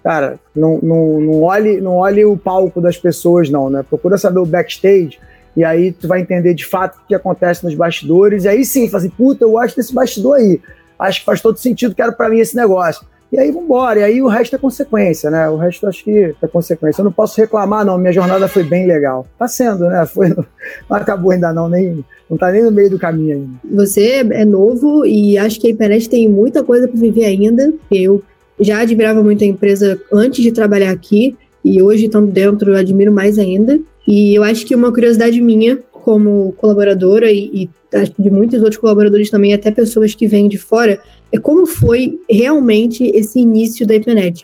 [0.02, 3.85] cara, não, não, não, olhe, não olhe o palco das pessoas, não, né?
[3.88, 5.18] Procura saber o backstage
[5.57, 8.45] e aí tu vai entender de fato o que acontece nos bastidores.
[8.45, 10.61] E aí sim, fala assim, puta, eu acho desse bastidor aí.
[10.99, 13.07] Acho que faz todo sentido, quero para mim esse negócio.
[13.33, 15.49] E aí vambora, e aí o resto é consequência, né?
[15.49, 17.01] O resto acho que é consequência.
[17.01, 17.97] Eu não posso reclamar, não.
[17.97, 19.27] Minha jornada foi bem legal.
[19.38, 20.05] Tá sendo, né?
[20.05, 20.29] Foi,
[20.88, 23.53] não acabou ainda não, nem, não tá nem no meio do caminho ainda.
[23.75, 27.73] Você é novo e acho que a internet tem muita coisa para viver ainda.
[27.91, 28.23] Eu
[28.61, 31.35] já admirava muito a empresa antes de trabalhar aqui
[31.65, 33.81] e hoje estando dentro eu admiro mais ainda.
[34.07, 37.71] E eu acho que uma curiosidade minha como colaboradora e, e
[38.19, 43.05] de muitos outros colaboradores também, até pessoas que vêm de fora, é como foi realmente
[43.05, 44.43] esse início da internet.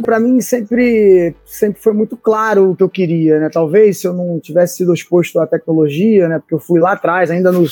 [0.00, 3.48] Para mim sempre, sempre foi muito claro o que eu queria, né?
[3.48, 6.38] Talvez se eu não tivesse sido exposto à tecnologia, né?
[6.38, 7.64] Porque eu fui lá atrás, ainda no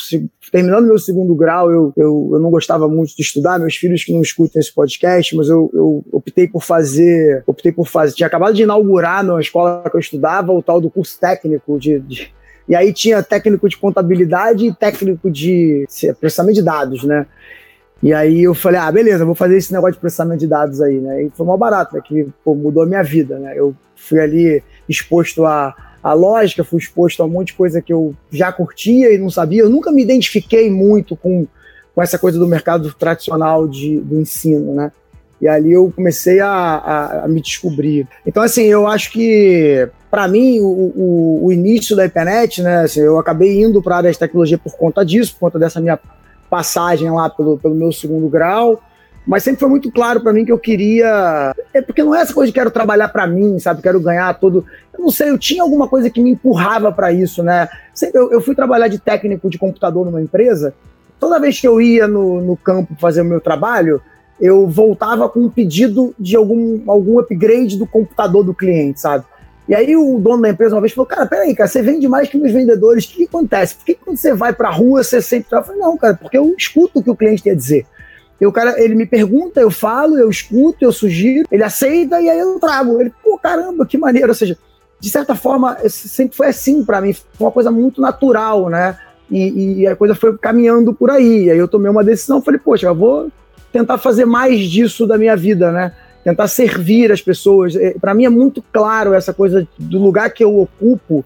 [0.51, 3.59] terminando meu segundo grau, eu, eu, eu não gostava muito de estudar.
[3.59, 7.89] Meus filhos que não escutam esse podcast, mas eu, eu optei por fazer, optei por
[7.89, 8.15] fazer.
[8.15, 11.99] Tinha acabado de inaugurar na escola que eu estudava o tal do curso técnico de,
[12.01, 12.33] de
[12.69, 15.85] e aí tinha técnico de contabilidade e técnico de
[16.21, 17.27] processamento de dados, né?
[18.03, 20.99] E aí eu falei, ah, beleza, vou fazer esse negócio de processamento de dados aí,
[20.99, 21.25] né?
[21.25, 22.03] E foi mal barato, né?
[22.05, 23.53] Que pô, mudou a minha vida, né?
[23.57, 27.93] Eu fui ali exposto a, a lógica, fui exposto a um monte de coisa que
[27.93, 29.63] eu já curtia e não sabia.
[29.63, 31.47] Eu nunca me identifiquei muito com,
[31.95, 34.91] com essa coisa do mercado tradicional de, do ensino, né?
[35.41, 38.07] E ali eu comecei a, a, a me descobrir.
[38.27, 42.83] Então, assim, eu acho que, para mim, o, o, o, início da internet, né?
[42.83, 45.81] Assim, eu acabei indo para a área de tecnologia por conta disso, por conta dessa
[45.81, 45.99] minha
[46.53, 48.79] passagem lá pelo, pelo meu segundo grau,
[49.27, 51.55] mas sempre foi muito claro para mim que eu queria.
[51.73, 53.81] É porque não é essa coisa de quero trabalhar para mim, sabe?
[53.81, 54.67] Quero ganhar todo.
[54.93, 57.71] Eu não sei, eu tinha alguma coisa que me empurrava para isso, né?
[57.95, 60.75] Sempre, eu, eu, fui trabalhar de técnico de computador numa empresa.
[61.19, 64.03] Toda vez que eu ia no, no campo fazer o meu trabalho,
[64.39, 69.25] eu voltava com um pedido de algum, algum upgrade do computador do cliente, sabe?
[69.69, 72.29] E aí o dono da empresa uma vez falou, cara, peraí, cara, você vende mais
[72.29, 73.77] que meus vendedores, o que, que acontece?
[73.77, 75.57] Por que quando você vai pra rua, você sempre...
[75.57, 77.87] Eu falei, não, cara, porque eu escuto o que o cliente tem a dizer.
[78.41, 82.29] E o cara, ele me pergunta, eu falo, eu escuto, eu sugiro, ele aceita e
[82.29, 83.01] aí eu trago.
[83.01, 84.31] Ele, pô, caramba, que maneiro.
[84.31, 84.59] Ou seja,
[84.99, 88.99] de certa forma, sempre foi assim para mim, foi uma coisa muito natural, né?
[89.31, 91.53] E, e, a coisa foi caminhando por aí.
[91.53, 93.31] Aí eu tomei uma decisão, falei, poxa, eu vou
[93.73, 95.93] tentar fazer mais disso da minha vida, né?
[96.25, 97.75] Tentar servir as pessoas.
[97.75, 101.25] É, para mim é muito claro essa coisa do lugar que eu ocupo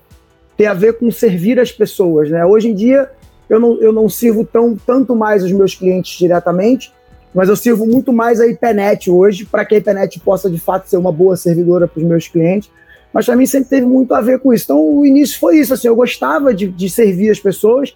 [0.56, 2.44] tem a ver com servir as pessoas, né?
[2.44, 3.10] Hoje em dia
[3.48, 6.92] eu não, eu não sirvo tão, tanto mais os meus clientes diretamente,
[7.34, 10.88] mas eu sirvo muito mais a IPNET hoje, para que a IPNET possa de fato
[10.88, 12.70] ser uma boa servidora para os meus clientes.
[13.12, 14.64] Mas para mim sempre teve muito a ver com isso.
[14.64, 17.94] Então o início foi isso, assim, eu gostava de, de servir as pessoas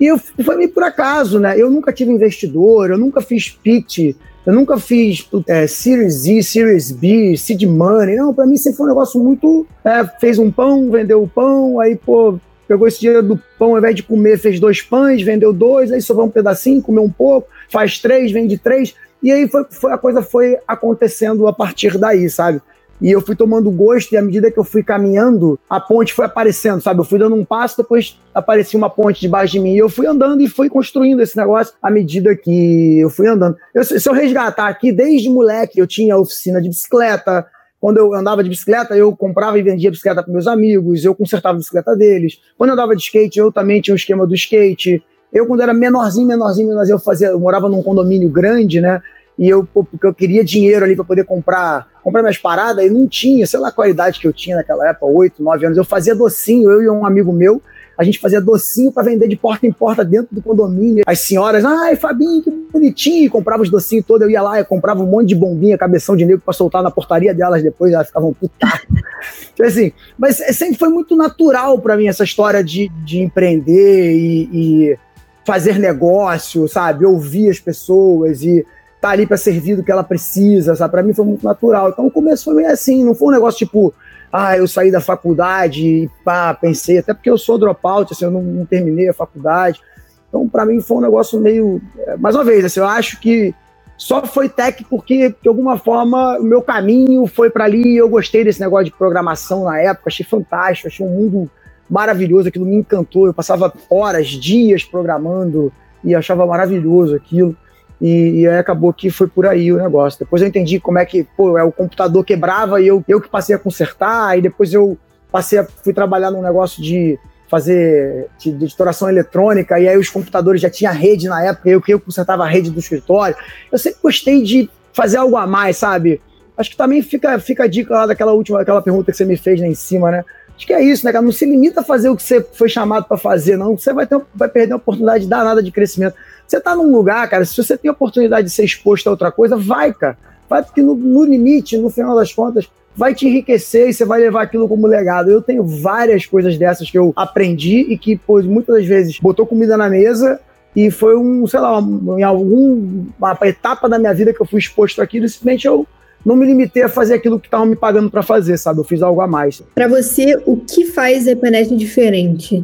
[0.00, 1.60] e eu, foi meio por acaso, né?
[1.60, 6.90] Eu nunca tive investidor, eu nunca fiz pitch, eu nunca fiz é, Series Z, Series
[6.90, 8.16] B, Seed Money.
[8.16, 9.66] Não, para mim sempre foi um negócio muito.
[9.84, 13.78] É, fez um pão, vendeu o pão, aí, pô, pegou esse dinheiro do pão, ao
[13.78, 17.48] invés de comer, fez dois pães, vendeu dois, aí sobrou um pedacinho, comeu um pouco
[17.70, 18.94] faz três, vende três.
[19.22, 22.60] E aí foi, foi, a coisa foi acontecendo a partir daí, sabe?
[23.00, 26.26] E eu fui tomando gosto, e à medida que eu fui caminhando, a ponte foi
[26.26, 27.00] aparecendo, sabe?
[27.00, 29.74] Eu fui dando um passo, depois aparecia uma ponte debaixo de mim.
[29.74, 33.56] E eu fui andando e fui construindo esse negócio à medida que eu fui andando.
[33.74, 37.46] Eu, se eu resgatar aqui, desde moleque, eu tinha oficina de bicicleta.
[37.80, 41.54] Quando eu andava de bicicleta, eu comprava e vendia bicicleta para meus amigos, eu consertava
[41.54, 42.38] a bicicleta deles.
[42.58, 45.02] Quando eu andava de skate, eu também tinha o um esquema do skate.
[45.32, 49.00] Eu, quando era menorzinho, menorzinho, menorzinho, eu fazia, eu morava num condomínio grande, né?
[49.40, 53.08] E eu, porque eu queria dinheiro ali para poder comprar, comprar minhas paradas, e não
[53.08, 55.78] tinha, sei lá a idade que eu tinha naquela época, oito, nove anos.
[55.78, 57.62] Eu fazia docinho, eu e um amigo meu,
[57.96, 61.04] a gente fazia docinho para vender de porta em porta dentro do condomínio.
[61.06, 64.22] As senhoras, ai, Fabinho, que bonitinho, e comprava os docinhos todos.
[64.22, 66.90] Eu ia lá, eu comprava um monte de bombinha, cabeção de negro para soltar na
[66.90, 68.82] portaria delas depois, elas ficavam putadas.
[69.54, 74.50] então, assim, mas sempre foi muito natural para mim essa história de, de empreender e,
[74.52, 74.98] e
[75.46, 77.06] fazer negócio, sabe?
[77.06, 78.66] Ouvir as pessoas e
[79.00, 80.90] tá ali para servir do que ela precisa, sabe?
[80.90, 81.90] Para mim foi muito natural.
[81.90, 83.94] Então o começo foi meio assim, não foi um negócio tipo,
[84.32, 88.30] ah, eu saí da faculdade e pá, pensei, até porque eu sou dropout, assim, eu
[88.30, 89.80] não, não terminei a faculdade.
[90.28, 93.54] Então para mim foi um negócio meio, é, mais uma vez, assim, eu acho que
[93.96, 98.42] só foi tech porque, de alguma forma, o meu caminho foi para ali eu gostei
[98.42, 101.50] desse negócio de programação na época, achei fantástico, achei um mundo
[101.88, 103.26] maravilhoso, aquilo me encantou.
[103.26, 107.54] Eu passava horas, dias programando e achava maravilhoso aquilo.
[108.00, 110.18] E, e, aí acabou que foi por aí o negócio.
[110.18, 113.28] Depois eu entendi como é que, pô, é, o computador quebrava e eu, eu que
[113.28, 114.96] passei a consertar, e depois eu
[115.30, 120.08] passei a, fui trabalhar num negócio de fazer de, de editoração eletrônica, e aí os
[120.08, 123.36] computadores já tinha rede na época, eu que eu consertava a rede do escritório.
[123.70, 126.22] Eu sempre gostei de fazer algo a mais, sabe?
[126.56, 129.36] Acho que também fica, fica a dica lá daquela última, aquela pergunta que você me
[129.36, 130.24] fez lá em cima, né?
[130.56, 131.24] Acho que é isso, né, cara?
[131.24, 133.78] Não se limita a fazer o que você foi chamado para fazer, não.
[133.78, 136.14] Você vai, ter, vai perder a oportunidade de dar nada de crescimento.
[136.50, 139.30] Você tá num lugar, cara, se você tem a oportunidade de ser exposto a outra
[139.30, 140.18] coisa, vai, cara.
[140.48, 144.18] Vai, porque no, no limite, no final das contas, vai te enriquecer e você vai
[144.18, 145.30] levar aquilo como legado.
[145.30, 149.46] Eu tenho várias coisas dessas que eu aprendi e que, pô, muitas das vezes botou
[149.46, 150.40] comida na mesa
[150.74, 151.80] e foi um, sei lá,
[152.18, 155.86] em alguma etapa da minha vida que eu fui exposto àquilo simplesmente eu
[156.26, 158.80] não me limitei a fazer aquilo que estavam me pagando para fazer, sabe?
[158.80, 159.62] Eu fiz algo a mais.
[159.72, 162.62] Para você, o que faz a EPNET diferente?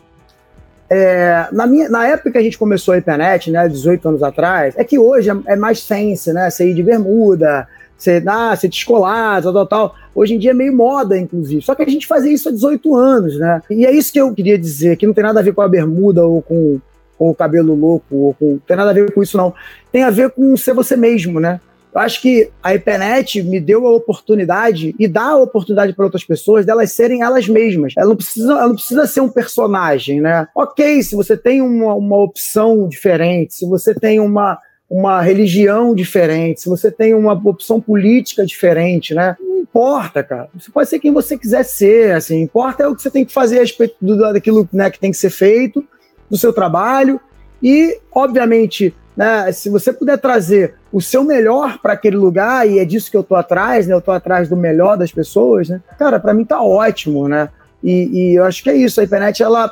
[0.88, 4.75] É, na, minha, na época que a gente começou a EPNET, né, 18 anos atrás,
[4.77, 6.49] é que hoje é, é mais fancy, né?
[6.49, 9.94] Você ir de bermuda, você, ah, você descolar, tal, tal, tal.
[10.14, 11.62] Hoje em dia é meio moda, inclusive.
[11.62, 13.62] Só que a gente fazia isso há 18 anos, né?
[13.70, 15.68] E é isso que eu queria dizer, que não tem nada a ver com a
[15.68, 16.79] bermuda ou com,
[17.18, 19.55] com o cabelo louco, ou com, não tem nada a ver com isso, não.
[19.90, 21.61] Tem a ver com ser você mesmo, né?
[21.97, 26.25] Eu acho que a IPNET me deu a oportunidade e dá a oportunidade para outras
[26.25, 27.95] pessoas delas serem elas mesmas.
[27.97, 30.47] Ela não precisa, ela não precisa ser um personagem, né?
[30.55, 34.59] Ok, se você tem uma, uma opção diferente, se você tem uma,
[34.91, 39.35] uma religião diferente, se você tem uma opção política diferente, né?
[39.41, 40.51] Não importa, cara.
[40.55, 42.43] Você pode ser quem você quiser ser, assim.
[42.43, 45.17] Importa é o que você tem que fazer a respeito daquilo né, que tem que
[45.17, 45.83] ser feito,
[46.29, 47.19] do seu trabalho.
[47.63, 52.85] E, obviamente, né, se você puder trazer o seu melhor para aquele lugar, e é
[52.87, 53.93] disso que eu tô atrás, né?
[53.93, 55.79] Eu tô atrás do melhor das pessoas, né?
[55.99, 57.51] Cara, para mim tá ótimo, né?
[57.85, 58.99] E, e, eu acho que é isso.
[58.99, 59.71] A internet, ela,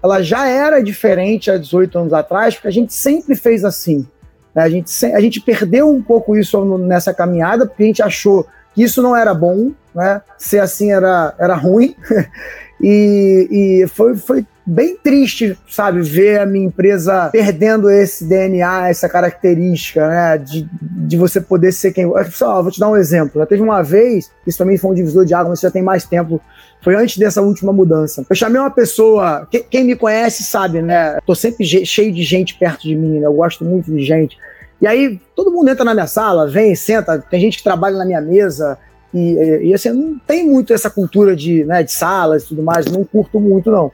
[0.00, 4.06] ela já era diferente há 18 anos atrás, porque a gente sempre fez assim.
[4.54, 4.62] Né?
[4.62, 8.84] A gente, a gente perdeu um pouco isso nessa caminhada, porque a gente achou que
[8.84, 10.22] isso não era bom, né?
[10.38, 11.96] ser assim era, era ruim.
[12.80, 13.48] e,
[13.82, 20.06] e foi, foi bem triste, sabe, ver a minha empresa perdendo esse DNA, essa característica,
[20.08, 22.10] né, de, de você poder ser quem.
[22.30, 23.40] Só, vou te dar um exemplo.
[23.40, 26.04] Já teve uma vez, isso também foi um divisor de água, mas já tem mais
[26.04, 26.40] tempo.
[26.82, 28.24] Foi antes dessa última mudança.
[28.30, 31.18] Eu chamei uma pessoa, que, quem me conhece sabe, né?
[31.26, 33.26] Tô sempre cheio de gente perto de mim, né?
[33.26, 34.38] Eu gosto muito de gente.
[34.80, 38.04] E aí, todo mundo entra na minha sala, vem, senta, tem gente que trabalha na
[38.06, 38.78] minha mesa,
[39.12, 42.86] e, e, assim, não tem muito essa cultura de, né, de salas e tudo mais,
[42.86, 43.90] não curto muito, não.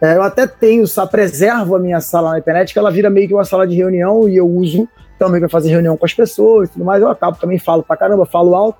[0.00, 3.26] É, eu até tenho, só preservo a minha sala na internet, que ela vira meio
[3.26, 6.68] que uma sala de reunião e eu uso também para fazer reunião com as pessoas
[6.68, 7.02] e tudo mais.
[7.02, 8.78] Eu acabo também falo pra caramba, falo alto.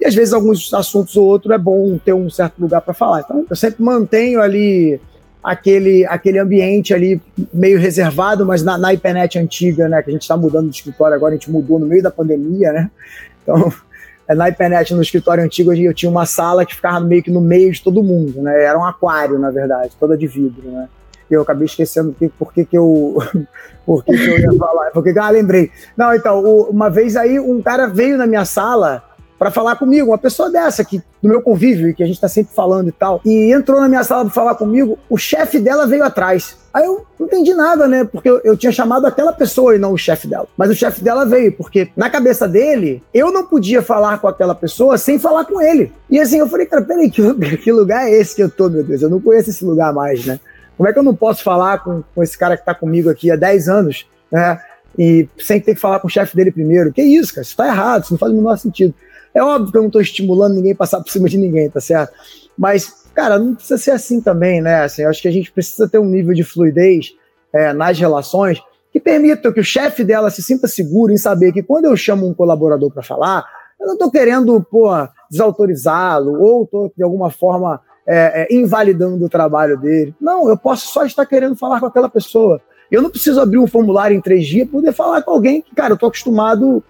[0.00, 3.20] E às vezes alguns assuntos ou outro é bom ter um certo lugar para falar.
[3.20, 5.00] Então eu sempre mantenho ali
[5.42, 7.22] aquele, aquele ambiente ali
[7.54, 11.14] meio reservado, mas na, na IPNET antiga, né, que a gente está mudando de escritório
[11.14, 12.90] agora, a gente mudou no meio da pandemia, né?
[13.42, 13.72] Então
[14.34, 17.70] na internet, no escritório antigo, eu tinha uma sala que ficava meio que no meio
[17.72, 18.64] de todo mundo, né?
[18.64, 20.88] Era um aquário, na verdade, toda de vidro, né?
[21.30, 23.16] E eu acabei esquecendo que, por que, que eu.
[23.84, 24.90] por que, que eu ia falar.
[24.90, 25.70] Porque, ah, lembrei.
[25.96, 29.02] Não, então, uma vez aí um cara veio na minha sala
[29.38, 32.54] para falar comigo, uma pessoa dessa, que do meu convívio, que a gente tá sempre
[32.54, 36.04] falando e tal, e entrou na minha sala para falar comigo, o chefe dela veio
[36.04, 36.56] atrás.
[36.72, 38.04] Aí eu não entendi nada, né?
[38.04, 40.46] Porque eu, eu tinha chamado aquela pessoa e não o chefe dela.
[40.56, 44.54] Mas o chefe dela veio, porque na cabeça dele, eu não podia falar com aquela
[44.54, 45.92] pessoa sem falar com ele.
[46.10, 47.22] E assim, eu falei, cara, peraí, que,
[47.58, 49.00] que lugar é esse que eu tô, meu Deus?
[49.00, 50.38] Eu não conheço esse lugar mais, né?
[50.76, 53.30] Como é que eu não posso falar com, com esse cara que tá comigo aqui
[53.30, 54.60] há 10 anos, né?
[54.98, 56.92] E sem ter que falar com o chefe dele primeiro.
[56.92, 57.42] Que isso, cara?
[57.42, 58.94] Isso tá errado, isso não faz o menor sentido.
[59.36, 61.78] É óbvio que eu não estou estimulando ninguém a passar por cima de ninguém, tá
[61.78, 62.14] certo?
[62.56, 64.84] Mas, cara, não precisa ser assim também, né?
[64.84, 67.14] Assim, eu acho que a gente precisa ter um nível de fluidez
[67.52, 68.58] é, nas relações
[68.90, 72.26] que permita que o chefe dela se sinta seguro em saber que quando eu chamo
[72.26, 73.44] um colaborador para falar,
[73.78, 74.88] eu não estou querendo, pô,
[75.30, 80.14] desautorizá-lo ou estou, de alguma forma, é, é, invalidando o trabalho dele.
[80.18, 82.58] Não, eu posso só estar querendo falar com aquela pessoa.
[82.90, 85.74] Eu não preciso abrir um formulário em três dias para poder falar com alguém que,
[85.74, 86.82] cara, eu estou acostumado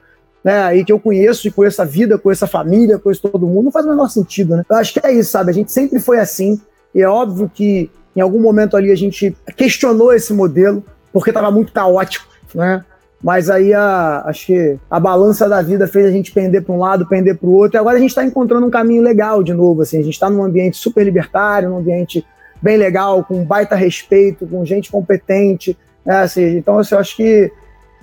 [0.47, 3.65] né, e que eu conheço e conheço a vida, conheço a família, conheço todo mundo,
[3.65, 4.63] não faz o menor sentido, né?
[4.71, 5.51] Eu acho que é isso, sabe?
[5.51, 6.61] A gente sempre foi assim,
[6.95, 11.51] e é óbvio que em algum momento ali a gente questionou esse modelo, porque estava
[11.51, 12.85] muito caótico, né?
[13.21, 16.79] Mas aí a, acho que a balança da vida fez a gente pender para um
[16.79, 19.53] lado, pender para o outro, e agora a gente está encontrando um caminho legal de
[19.53, 19.83] novo.
[19.83, 22.25] Assim, a gente está num ambiente super libertário, num ambiente
[22.63, 25.77] bem legal, com baita respeito, com gente competente.
[26.05, 26.19] Né?
[26.19, 27.51] Assim, então, assim, eu acho que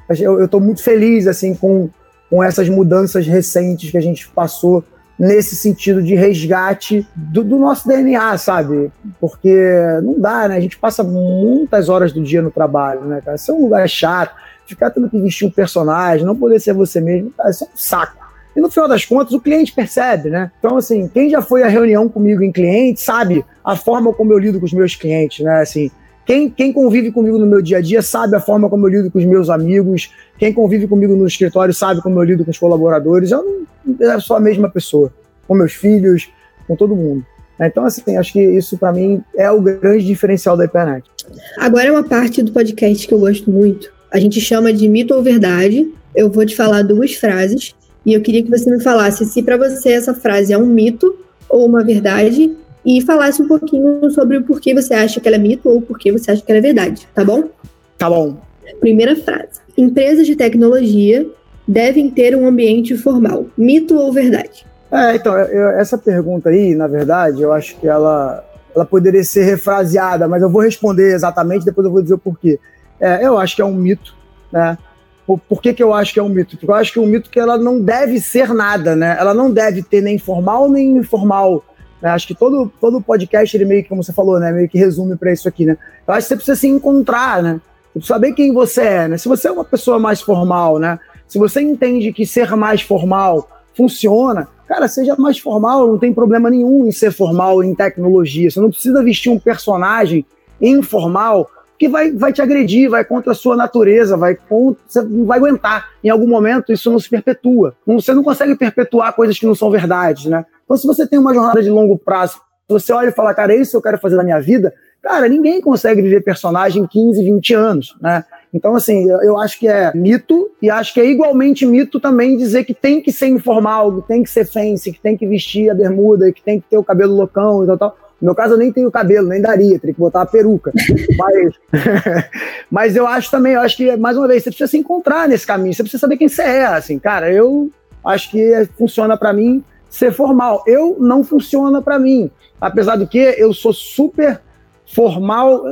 [0.10, 1.90] eu estou muito feliz assim com,
[2.34, 4.84] com essas mudanças recentes que a gente passou
[5.20, 8.92] nesse sentido de resgate do, do, nosso DNA, sabe?
[9.22, 9.56] Porque
[10.02, 10.58] não dá, né?
[10.58, 13.36] A gente passa muitas horas do dia no trabalho, né, cara?
[13.36, 17.00] Isso é um lugar chato, ficar tendo que vestir um personagem, não poder ser você
[17.00, 18.18] mesmo, cara, isso é um saco.
[18.56, 20.52] E no final das contas, o cliente percebe, né?
[20.58, 24.40] Então, assim, quem já foi à reunião comigo em cliente sabe a forma como eu
[24.40, 25.62] lido com os meus clientes, né?
[25.62, 25.92] Assim,
[26.26, 29.12] quem, quem convive comigo no meu dia a dia sabe a forma como eu lido
[29.12, 30.12] com os meus amigos.
[30.38, 33.32] Quem convive comigo no escritório sabe como eu lido com os colaboradores.
[33.32, 35.12] Eu não sou a mesma pessoa,
[35.48, 36.30] com meus filhos,
[36.68, 37.26] com todo mundo.
[37.60, 41.10] Então, assim, acho que isso para mim é o grande diferencial da internet.
[41.58, 43.92] Agora é uma parte do podcast que eu gosto muito.
[44.12, 45.92] A gente chama de mito ou verdade.
[46.16, 49.58] Eu vou te falar duas frases e eu queria que você me falasse se para
[49.58, 51.18] você essa frase é um mito
[51.50, 52.56] ou uma verdade
[52.86, 56.12] e falasse um pouquinho sobre o porquê você acha que ela é mito ou porquê
[56.12, 57.50] você acha que ela é verdade, tá bom?
[57.98, 58.38] Tá bom.
[58.80, 59.62] Primeira frase.
[59.78, 61.26] Empresas de tecnologia
[61.68, 63.46] devem ter um ambiente formal.
[63.58, 64.66] Mito ou verdade?
[64.92, 68.44] É, então, eu, essa pergunta aí, na verdade, eu acho que ela,
[68.76, 72.60] ela poderia ser refraseada, mas eu vou responder exatamente, depois eu vou dizer o porquê.
[73.00, 74.16] É, eu acho que é um mito,
[74.52, 74.78] né?
[75.26, 76.58] Por, por, que, que eu acho que é um mito?
[76.58, 79.16] Porque eu acho que é um mito que ela não deve ser nada, né?
[79.18, 81.64] Ela não deve ter nem formal nem informal
[82.04, 82.10] né?
[82.10, 84.52] Acho que todo, todo podcast, ele meio que, como você falou, né?
[84.52, 85.78] Meio que resume para isso aqui, né?
[86.06, 87.62] Eu acho que você precisa se encontrar, né?
[88.02, 89.18] saber quem você é, né?
[89.18, 91.00] Se você é uma pessoa mais formal, né?
[91.28, 96.50] Se você entende que ser mais formal funciona, cara, seja mais formal, não tem problema
[96.50, 98.50] nenhum em ser formal em tecnologia.
[98.50, 100.26] Você não precisa vestir um personagem
[100.60, 105.26] informal que vai, vai te agredir, vai contra a sua natureza, vai contra, você não
[105.26, 105.90] vai aguentar.
[106.04, 107.76] Em algum momento isso não se perpetua.
[107.86, 110.46] Você não consegue perpetuar coisas que não são verdades, né?
[110.64, 113.58] Então, se você tem uma jornada de longo prazo, você olha e fala, cara, é
[113.58, 117.54] isso que eu quero fazer na minha vida, cara, ninguém consegue viver personagem 15, 20
[117.54, 118.24] anos, né?
[118.54, 122.64] Então, assim, eu acho que é mito e acho que é igualmente mito também dizer
[122.64, 125.74] que tem que ser informal, que tem que ser fancy, que tem que vestir a
[125.74, 127.98] bermuda, que tem que ter o cabelo loucão e tal, tal.
[128.22, 130.72] No meu caso, eu nem tenho cabelo, nem daria, teria que botar uma peruca.
[131.18, 131.54] mas,
[132.70, 135.48] mas eu acho também, eu acho que, mais uma vez, você precisa se encontrar nesse
[135.48, 136.66] caminho, você precisa saber quem você é.
[136.66, 137.72] Assim, cara, eu
[138.06, 139.64] acho que funciona para mim
[139.94, 140.64] ser formal.
[140.66, 142.32] Eu não funciona para mim.
[142.60, 144.42] Apesar do que eu sou super
[144.88, 145.64] formal,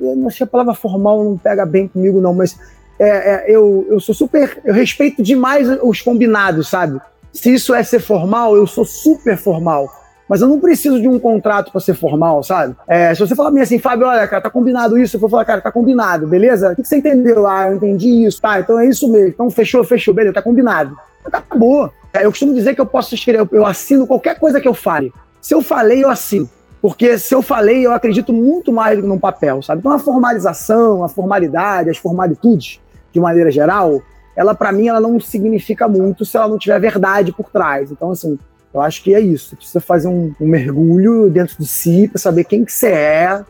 [0.00, 2.56] não sei a palavra formal não pega bem comigo, não, mas
[2.98, 4.60] é, é, eu, eu sou super.
[4.64, 7.00] Eu respeito demais os combinados, sabe?
[7.32, 9.90] Se isso é ser formal, eu sou super formal.
[10.28, 12.76] Mas eu não preciso de um contrato para ser formal, sabe?
[12.86, 15.44] É, se você falar mim assim, Fábio, olha, cara, tá combinado isso, eu vou falar,
[15.44, 16.72] cara, tá combinado, beleza?
[16.72, 17.46] O que você entendeu?
[17.46, 19.28] Ah, eu entendi isso, tá, então é isso mesmo.
[19.28, 20.96] Então fechou, fechou, beleza, tá combinado.
[21.24, 21.92] Acabou.
[22.16, 25.12] É, eu costumo dizer que eu posso escrever, eu assino qualquer coisa que eu fale.
[25.40, 26.48] Se eu falei, eu assino.
[26.80, 29.80] Porque se eu falei, eu acredito muito mais do que num papel, sabe?
[29.80, 32.80] Então a formalização, a formalidade, as formalitudes,
[33.12, 34.02] de maneira geral,
[34.36, 37.90] ela para mim ela não significa muito se ela não tiver verdade por trás.
[37.90, 38.38] Então assim,
[38.72, 39.50] eu acho que é isso.
[39.50, 43.44] Você precisa fazer um, um mergulho dentro de si para saber quem que você é,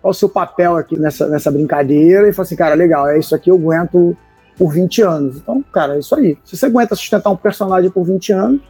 [0.00, 3.34] qual o seu papel aqui nessa, nessa brincadeira e falar assim, cara, legal, é isso
[3.34, 4.16] aqui eu aguento
[4.60, 5.36] por 20 anos.
[5.38, 6.36] Então, cara, é isso aí.
[6.44, 8.60] Se você aguenta sustentar um personagem por 20 anos,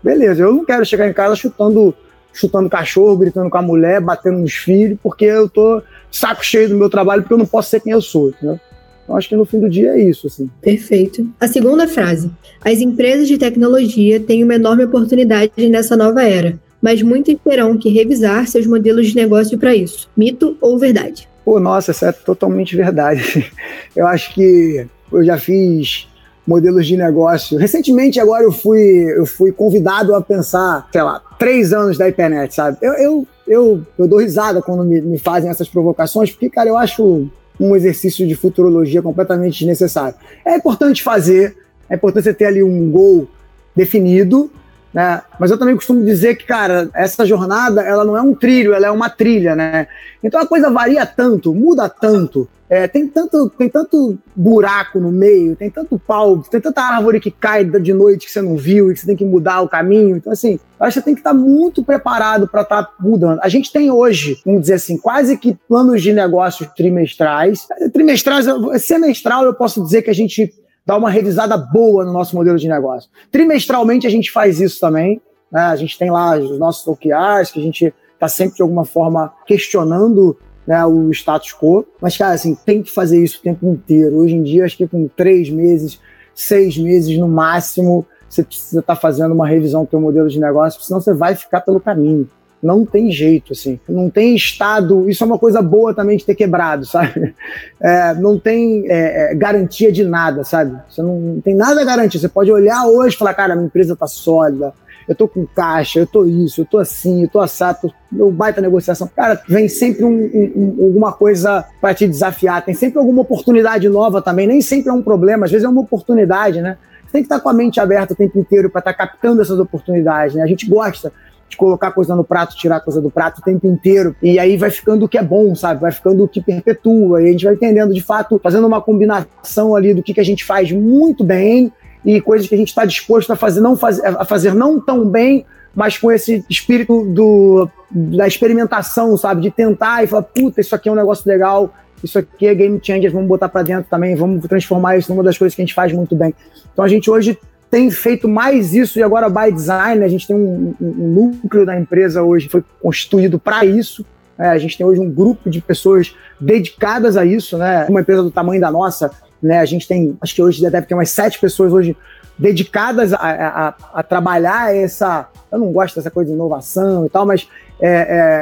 [0.00, 0.44] beleza.
[0.44, 1.92] Eu não quero chegar em casa chutando
[2.32, 6.76] chutando cachorro, gritando com a mulher, batendo nos filhos, porque eu tô saco cheio do
[6.76, 8.60] meu trabalho, porque eu não posso ser quem eu sou, entendeu?
[9.02, 10.48] Então, acho que no fim do dia é isso, assim.
[10.62, 11.28] Perfeito.
[11.40, 12.30] A segunda frase.
[12.64, 17.88] As empresas de tecnologia têm uma enorme oportunidade nessa nova era, mas muitos terão que
[17.88, 20.08] revisar seus modelos de negócio para isso.
[20.16, 21.28] Mito ou verdade?
[21.44, 23.50] Pô, nossa, isso é totalmente verdade.
[23.96, 26.08] Eu acho que eu já fiz
[26.46, 27.58] modelos de negócio.
[27.58, 28.80] Recentemente, agora eu fui,
[29.16, 32.78] eu fui convidado a pensar, sei lá, três anos da internet, sabe?
[32.82, 36.76] Eu, eu, eu, eu dou risada quando me, me fazem essas provocações, porque, cara, eu
[36.76, 40.14] acho um exercício de futurologia completamente desnecessário.
[40.44, 41.56] É importante fazer,
[41.88, 43.28] é importante você ter ali um gol
[43.76, 44.50] definido,
[44.92, 45.22] né?
[45.38, 48.86] Mas eu também costumo dizer que, cara, essa jornada, ela não é um trilho, ela
[48.86, 49.86] é uma trilha, né?
[50.22, 55.56] Então a coisa varia tanto, muda tanto, é, tem tanto tem tanto buraco no meio,
[55.56, 58.94] tem tanto pau, tem tanta árvore que cai de noite que você não viu e
[58.94, 60.16] que você tem que mudar o caminho.
[60.16, 63.40] Então, assim, acho que você tem que estar muito preparado para estar tá mudando.
[63.42, 67.66] A gente tem hoje, vamos dizer assim, quase que planos de negócios trimestrais.
[67.92, 68.46] Trimestrais,
[68.78, 70.54] semestral, eu posso dizer que a gente
[70.90, 73.08] dar uma revisada boa no nosso modelo de negócio.
[73.30, 75.20] Trimestralmente a gente faz isso também.
[75.48, 75.60] Né?
[75.60, 79.32] A gente tem lá os nossos OKRs, que a gente está sempre de alguma forma
[79.46, 80.36] questionando
[80.66, 81.86] né, o status quo.
[82.00, 84.16] Mas, cara, assim, tem que fazer isso o tempo inteiro.
[84.16, 86.00] Hoje em dia, acho que com três meses,
[86.34, 90.40] seis meses no máximo, você precisa estar tá fazendo uma revisão do seu modelo de
[90.40, 92.28] negócio, senão você vai ficar pelo caminho
[92.62, 93.80] não tem jeito, assim.
[93.88, 95.08] Não tem estado.
[95.08, 97.34] Isso é uma coisa boa também de ter quebrado, sabe?
[97.82, 100.78] É, não tem é, é, garantia de nada, sabe?
[100.86, 102.18] Você não, não tem nada a garantir.
[102.18, 104.74] Você pode olhar hoje e falar, cara, minha empresa tá sólida,
[105.08, 108.60] eu tô com caixa, eu tô isso, eu tô assim, eu tô assado, eu baita
[108.60, 109.08] negociação.
[109.16, 114.20] Cara, vem sempre um, um, alguma coisa para te desafiar, tem sempre alguma oportunidade nova
[114.20, 116.76] também, nem sempre é um problema, às vezes é uma oportunidade, né?
[117.06, 119.40] Você tem que estar com a mente aberta o tempo inteiro para estar tá captando
[119.40, 120.42] essas oportunidades, né?
[120.42, 121.10] A gente gosta
[121.50, 124.14] de colocar coisa no prato, tirar coisa do prato o tempo inteiro.
[124.22, 125.80] E aí vai ficando o que é bom, sabe?
[125.80, 127.20] Vai ficando o que perpetua.
[127.20, 130.24] E a gente vai entendendo, de fato, fazendo uma combinação ali do que, que a
[130.24, 131.72] gente faz muito bem
[132.04, 135.06] e coisas que a gente está disposto a fazer não, faz, a fazer não tão
[135.08, 135.44] bem,
[135.74, 139.42] mas com esse espírito do, da experimentação, sabe?
[139.42, 142.80] De tentar e falar, puta, isso aqui é um negócio legal, isso aqui é game
[142.80, 145.74] changer, vamos botar para dentro também, vamos transformar isso numa das coisas que a gente
[145.74, 146.32] faz muito bem.
[146.72, 147.36] Então a gente hoje
[147.70, 151.78] tem feito mais isso e agora by design, a gente tem um, um núcleo da
[151.78, 154.04] empresa hoje foi constituído para isso.
[154.36, 157.86] É, a gente tem hoje um grupo de pessoas dedicadas a isso, né?
[157.88, 159.10] Uma empresa do tamanho da nossa,
[159.40, 159.60] né?
[159.60, 161.96] A gente tem, acho que hoje deve ter umas sete pessoas hoje
[162.38, 165.28] dedicadas a, a, a, trabalhar essa.
[165.52, 167.46] Eu não gosto dessa coisa de inovação e tal, mas
[167.80, 167.88] é,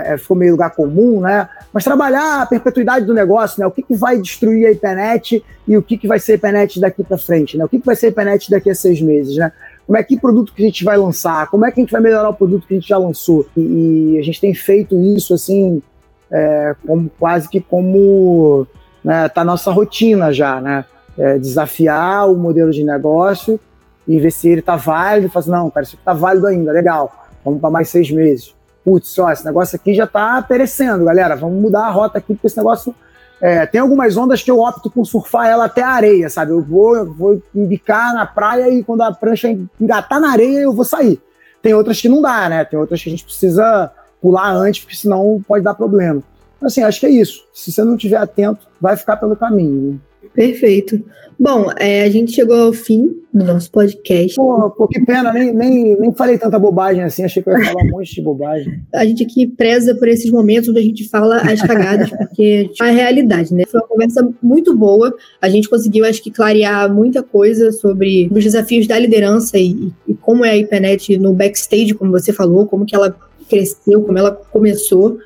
[0.09, 1.49] é, é, ficou meio lugar comum, né?
[1.72, 3.66] Mas trabalhar a perpetuidade do negócio, né?
[3.66, 6.80] O que, que vai destruir a internet e o que, que vai ser a internet
[6.80, 7.64] daqui para frente, né?
[7.64, 9.53] O que, que vai ser a internet daqui a seis meses, né?
[9.86, 11.49] Como é que produto que a gente vai lançar?
[11.51, 13.47] Como é que a gente vai melhorar o produto que a gente já lançou?
[13.57, 15.80] E, e a gente tem feito isso assim,
[16.30, 18.66] é, como quase que como
[19.05, 20.84] né, tá nossa rotina já, né?
[21.16, 23.59] É, desafiar o modelo de negócio
[24.07, 25.30] e ver se ele tá válido.
[25.32, 27.26] Assim, não, cara, isso tá válido ainda, legal.
[27.45, 31.61] Vamos para mais seis meses putz, ó, esse negócio aqui já tá perecendo, galera, vamos
[31.61, 32.95] mudar a rota aqui, porque esse negócio.
[33.41, 36.51] É, tem algumas ondas que eu opto por surfar ela até a areia, sabe?
[36.51, 39.49] Eu vou, eu vou embicar na praia e quando a prancha
[39.81, 41.22] engatar na areia, eu vou sair.
[41.62, 42.64] Tem outras que não dá, né?
[42.64, 46.20] Tem outras que a gente precisa pular antes, porque senão pode dar problema.
[46.61, 47.45] Assim, acho que é isso.
[47.55, 50.01] Se você não estiver atento, vai ficar pelo caminho.
[50.39, 51.05] Perfeito.
[51.36, 54.36] Bom, é, a gente chegou ao fim do nosso podcast.
[54.36, 57.64] Pô, pô que pena, nem, nem, nem falei tanta bobagem assim, achei que eu ia
[57.64, 58.80] falar um monte de bobagem.
[58.95, 62.84] A gente aqui preza por esses momentos onde a gente fala as cagadas, porque é
[62.84, 63.64] a realidade, né?
[63.66, 65.12] Foi uma conversa muito boa,
[65.43, 70.14] a gente conseguiu, acho que, clarear muita coisa sobre os desafios da liderança e, e
[70.14, 73.16] como é a IPNET no backstage, como você falou, como que ela
[73.49, 75.18] cresceu, como ela começou.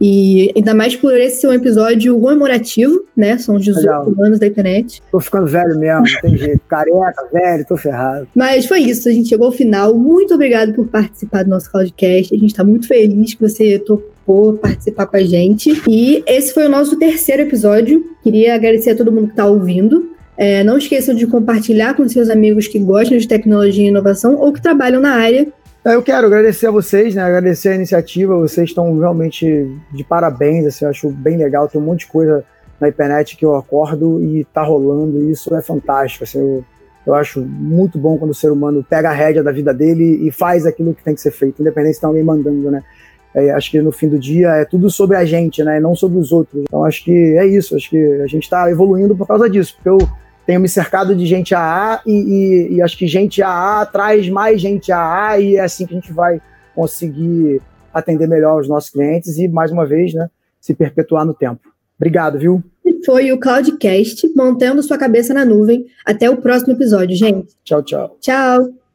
[0.00, 3.38] E ainda mais por esse ser um episódio comemorativo, né?
[3.38, 4.14] São os 18 Legal.
[4.24, 5.02] anos da internet.
[5.10, 6.60] Tô ficando velho mesmo, não tem jeito.
[6.68, 8.28] Careca, velho, tô ferrado.
[8.34, 9.94] Mas foi isso, a gente chegou ao final.
[9.94, 12.34] Muito obrigado por participar do nosso podcast.
[12.34, 15.82] A gente tá muito feliz que você topou participar com a gente.
[15.88, 18.04] E esse foi o nosso terceiro episódio.
[18.22, 20.18] Queria agradecer a todo mundo que tá ouvindo.
[20.36, 24.52] É, não esqueçam de compartilhar com seus amigos que gostam de tecnologia e inovação ou
[24.52, 25.48] que trabalham na área
[25.94, 27.22] eu quero agradecer a vocês, né?
[27.22, 28.36] Agradecer a iniciativa.
[28.36, 30.66] Vocês estão realmente de parabéns.
[30.66, 31.68] Assim, eu acho bem legal.
[31.68, 32.44] Tem um monte de coisa
[32.80, 35.22] na internet que eu acordo e tá rolando.
[35.22, 36.24] E isso é fantástico.
[36.24, 36.64] Assim, eu,
[37.06, 40.30] eu acho muito bom quando o ser humano pega a rédea da vida dele e
[40.30, 42.82] faz aquilo que tem que ser feito, independente se tem alguém mandando, né?
[43.34, 45.78] É, acho que no fim do dia é tudo sobre a gente, né?
[45.78, 46.62] Não sobre os outros.
[46.62, 47.76] Então acho que é isso.
[47.76, 49.76] Acho que a gente está evoluindo por causa disso.
[49.76, 50.08] Porque eu
[50.48, 54.58] tenho me cercado de gente AA e, e, e, acho que gente AA traz mais
[54.58, 56.40] gente AA e é assim que a gente vai
[56.74, 57.60] conseguir
[57.92, 61.60] atender melhor os nossos clientes e, mais uma vez, né, se perpetuar no tempo.
[61.98, 62.62] Obrigado, viu?
[63.04, 65.84] Foi o Cloudcast, mantendo sua cabeça na nuvem.
[66.06, 67.54] Até o próximo episódio, gente.
[67.62, 68.16] Tchau, tchau.
[68.18, 68.87] Tchau.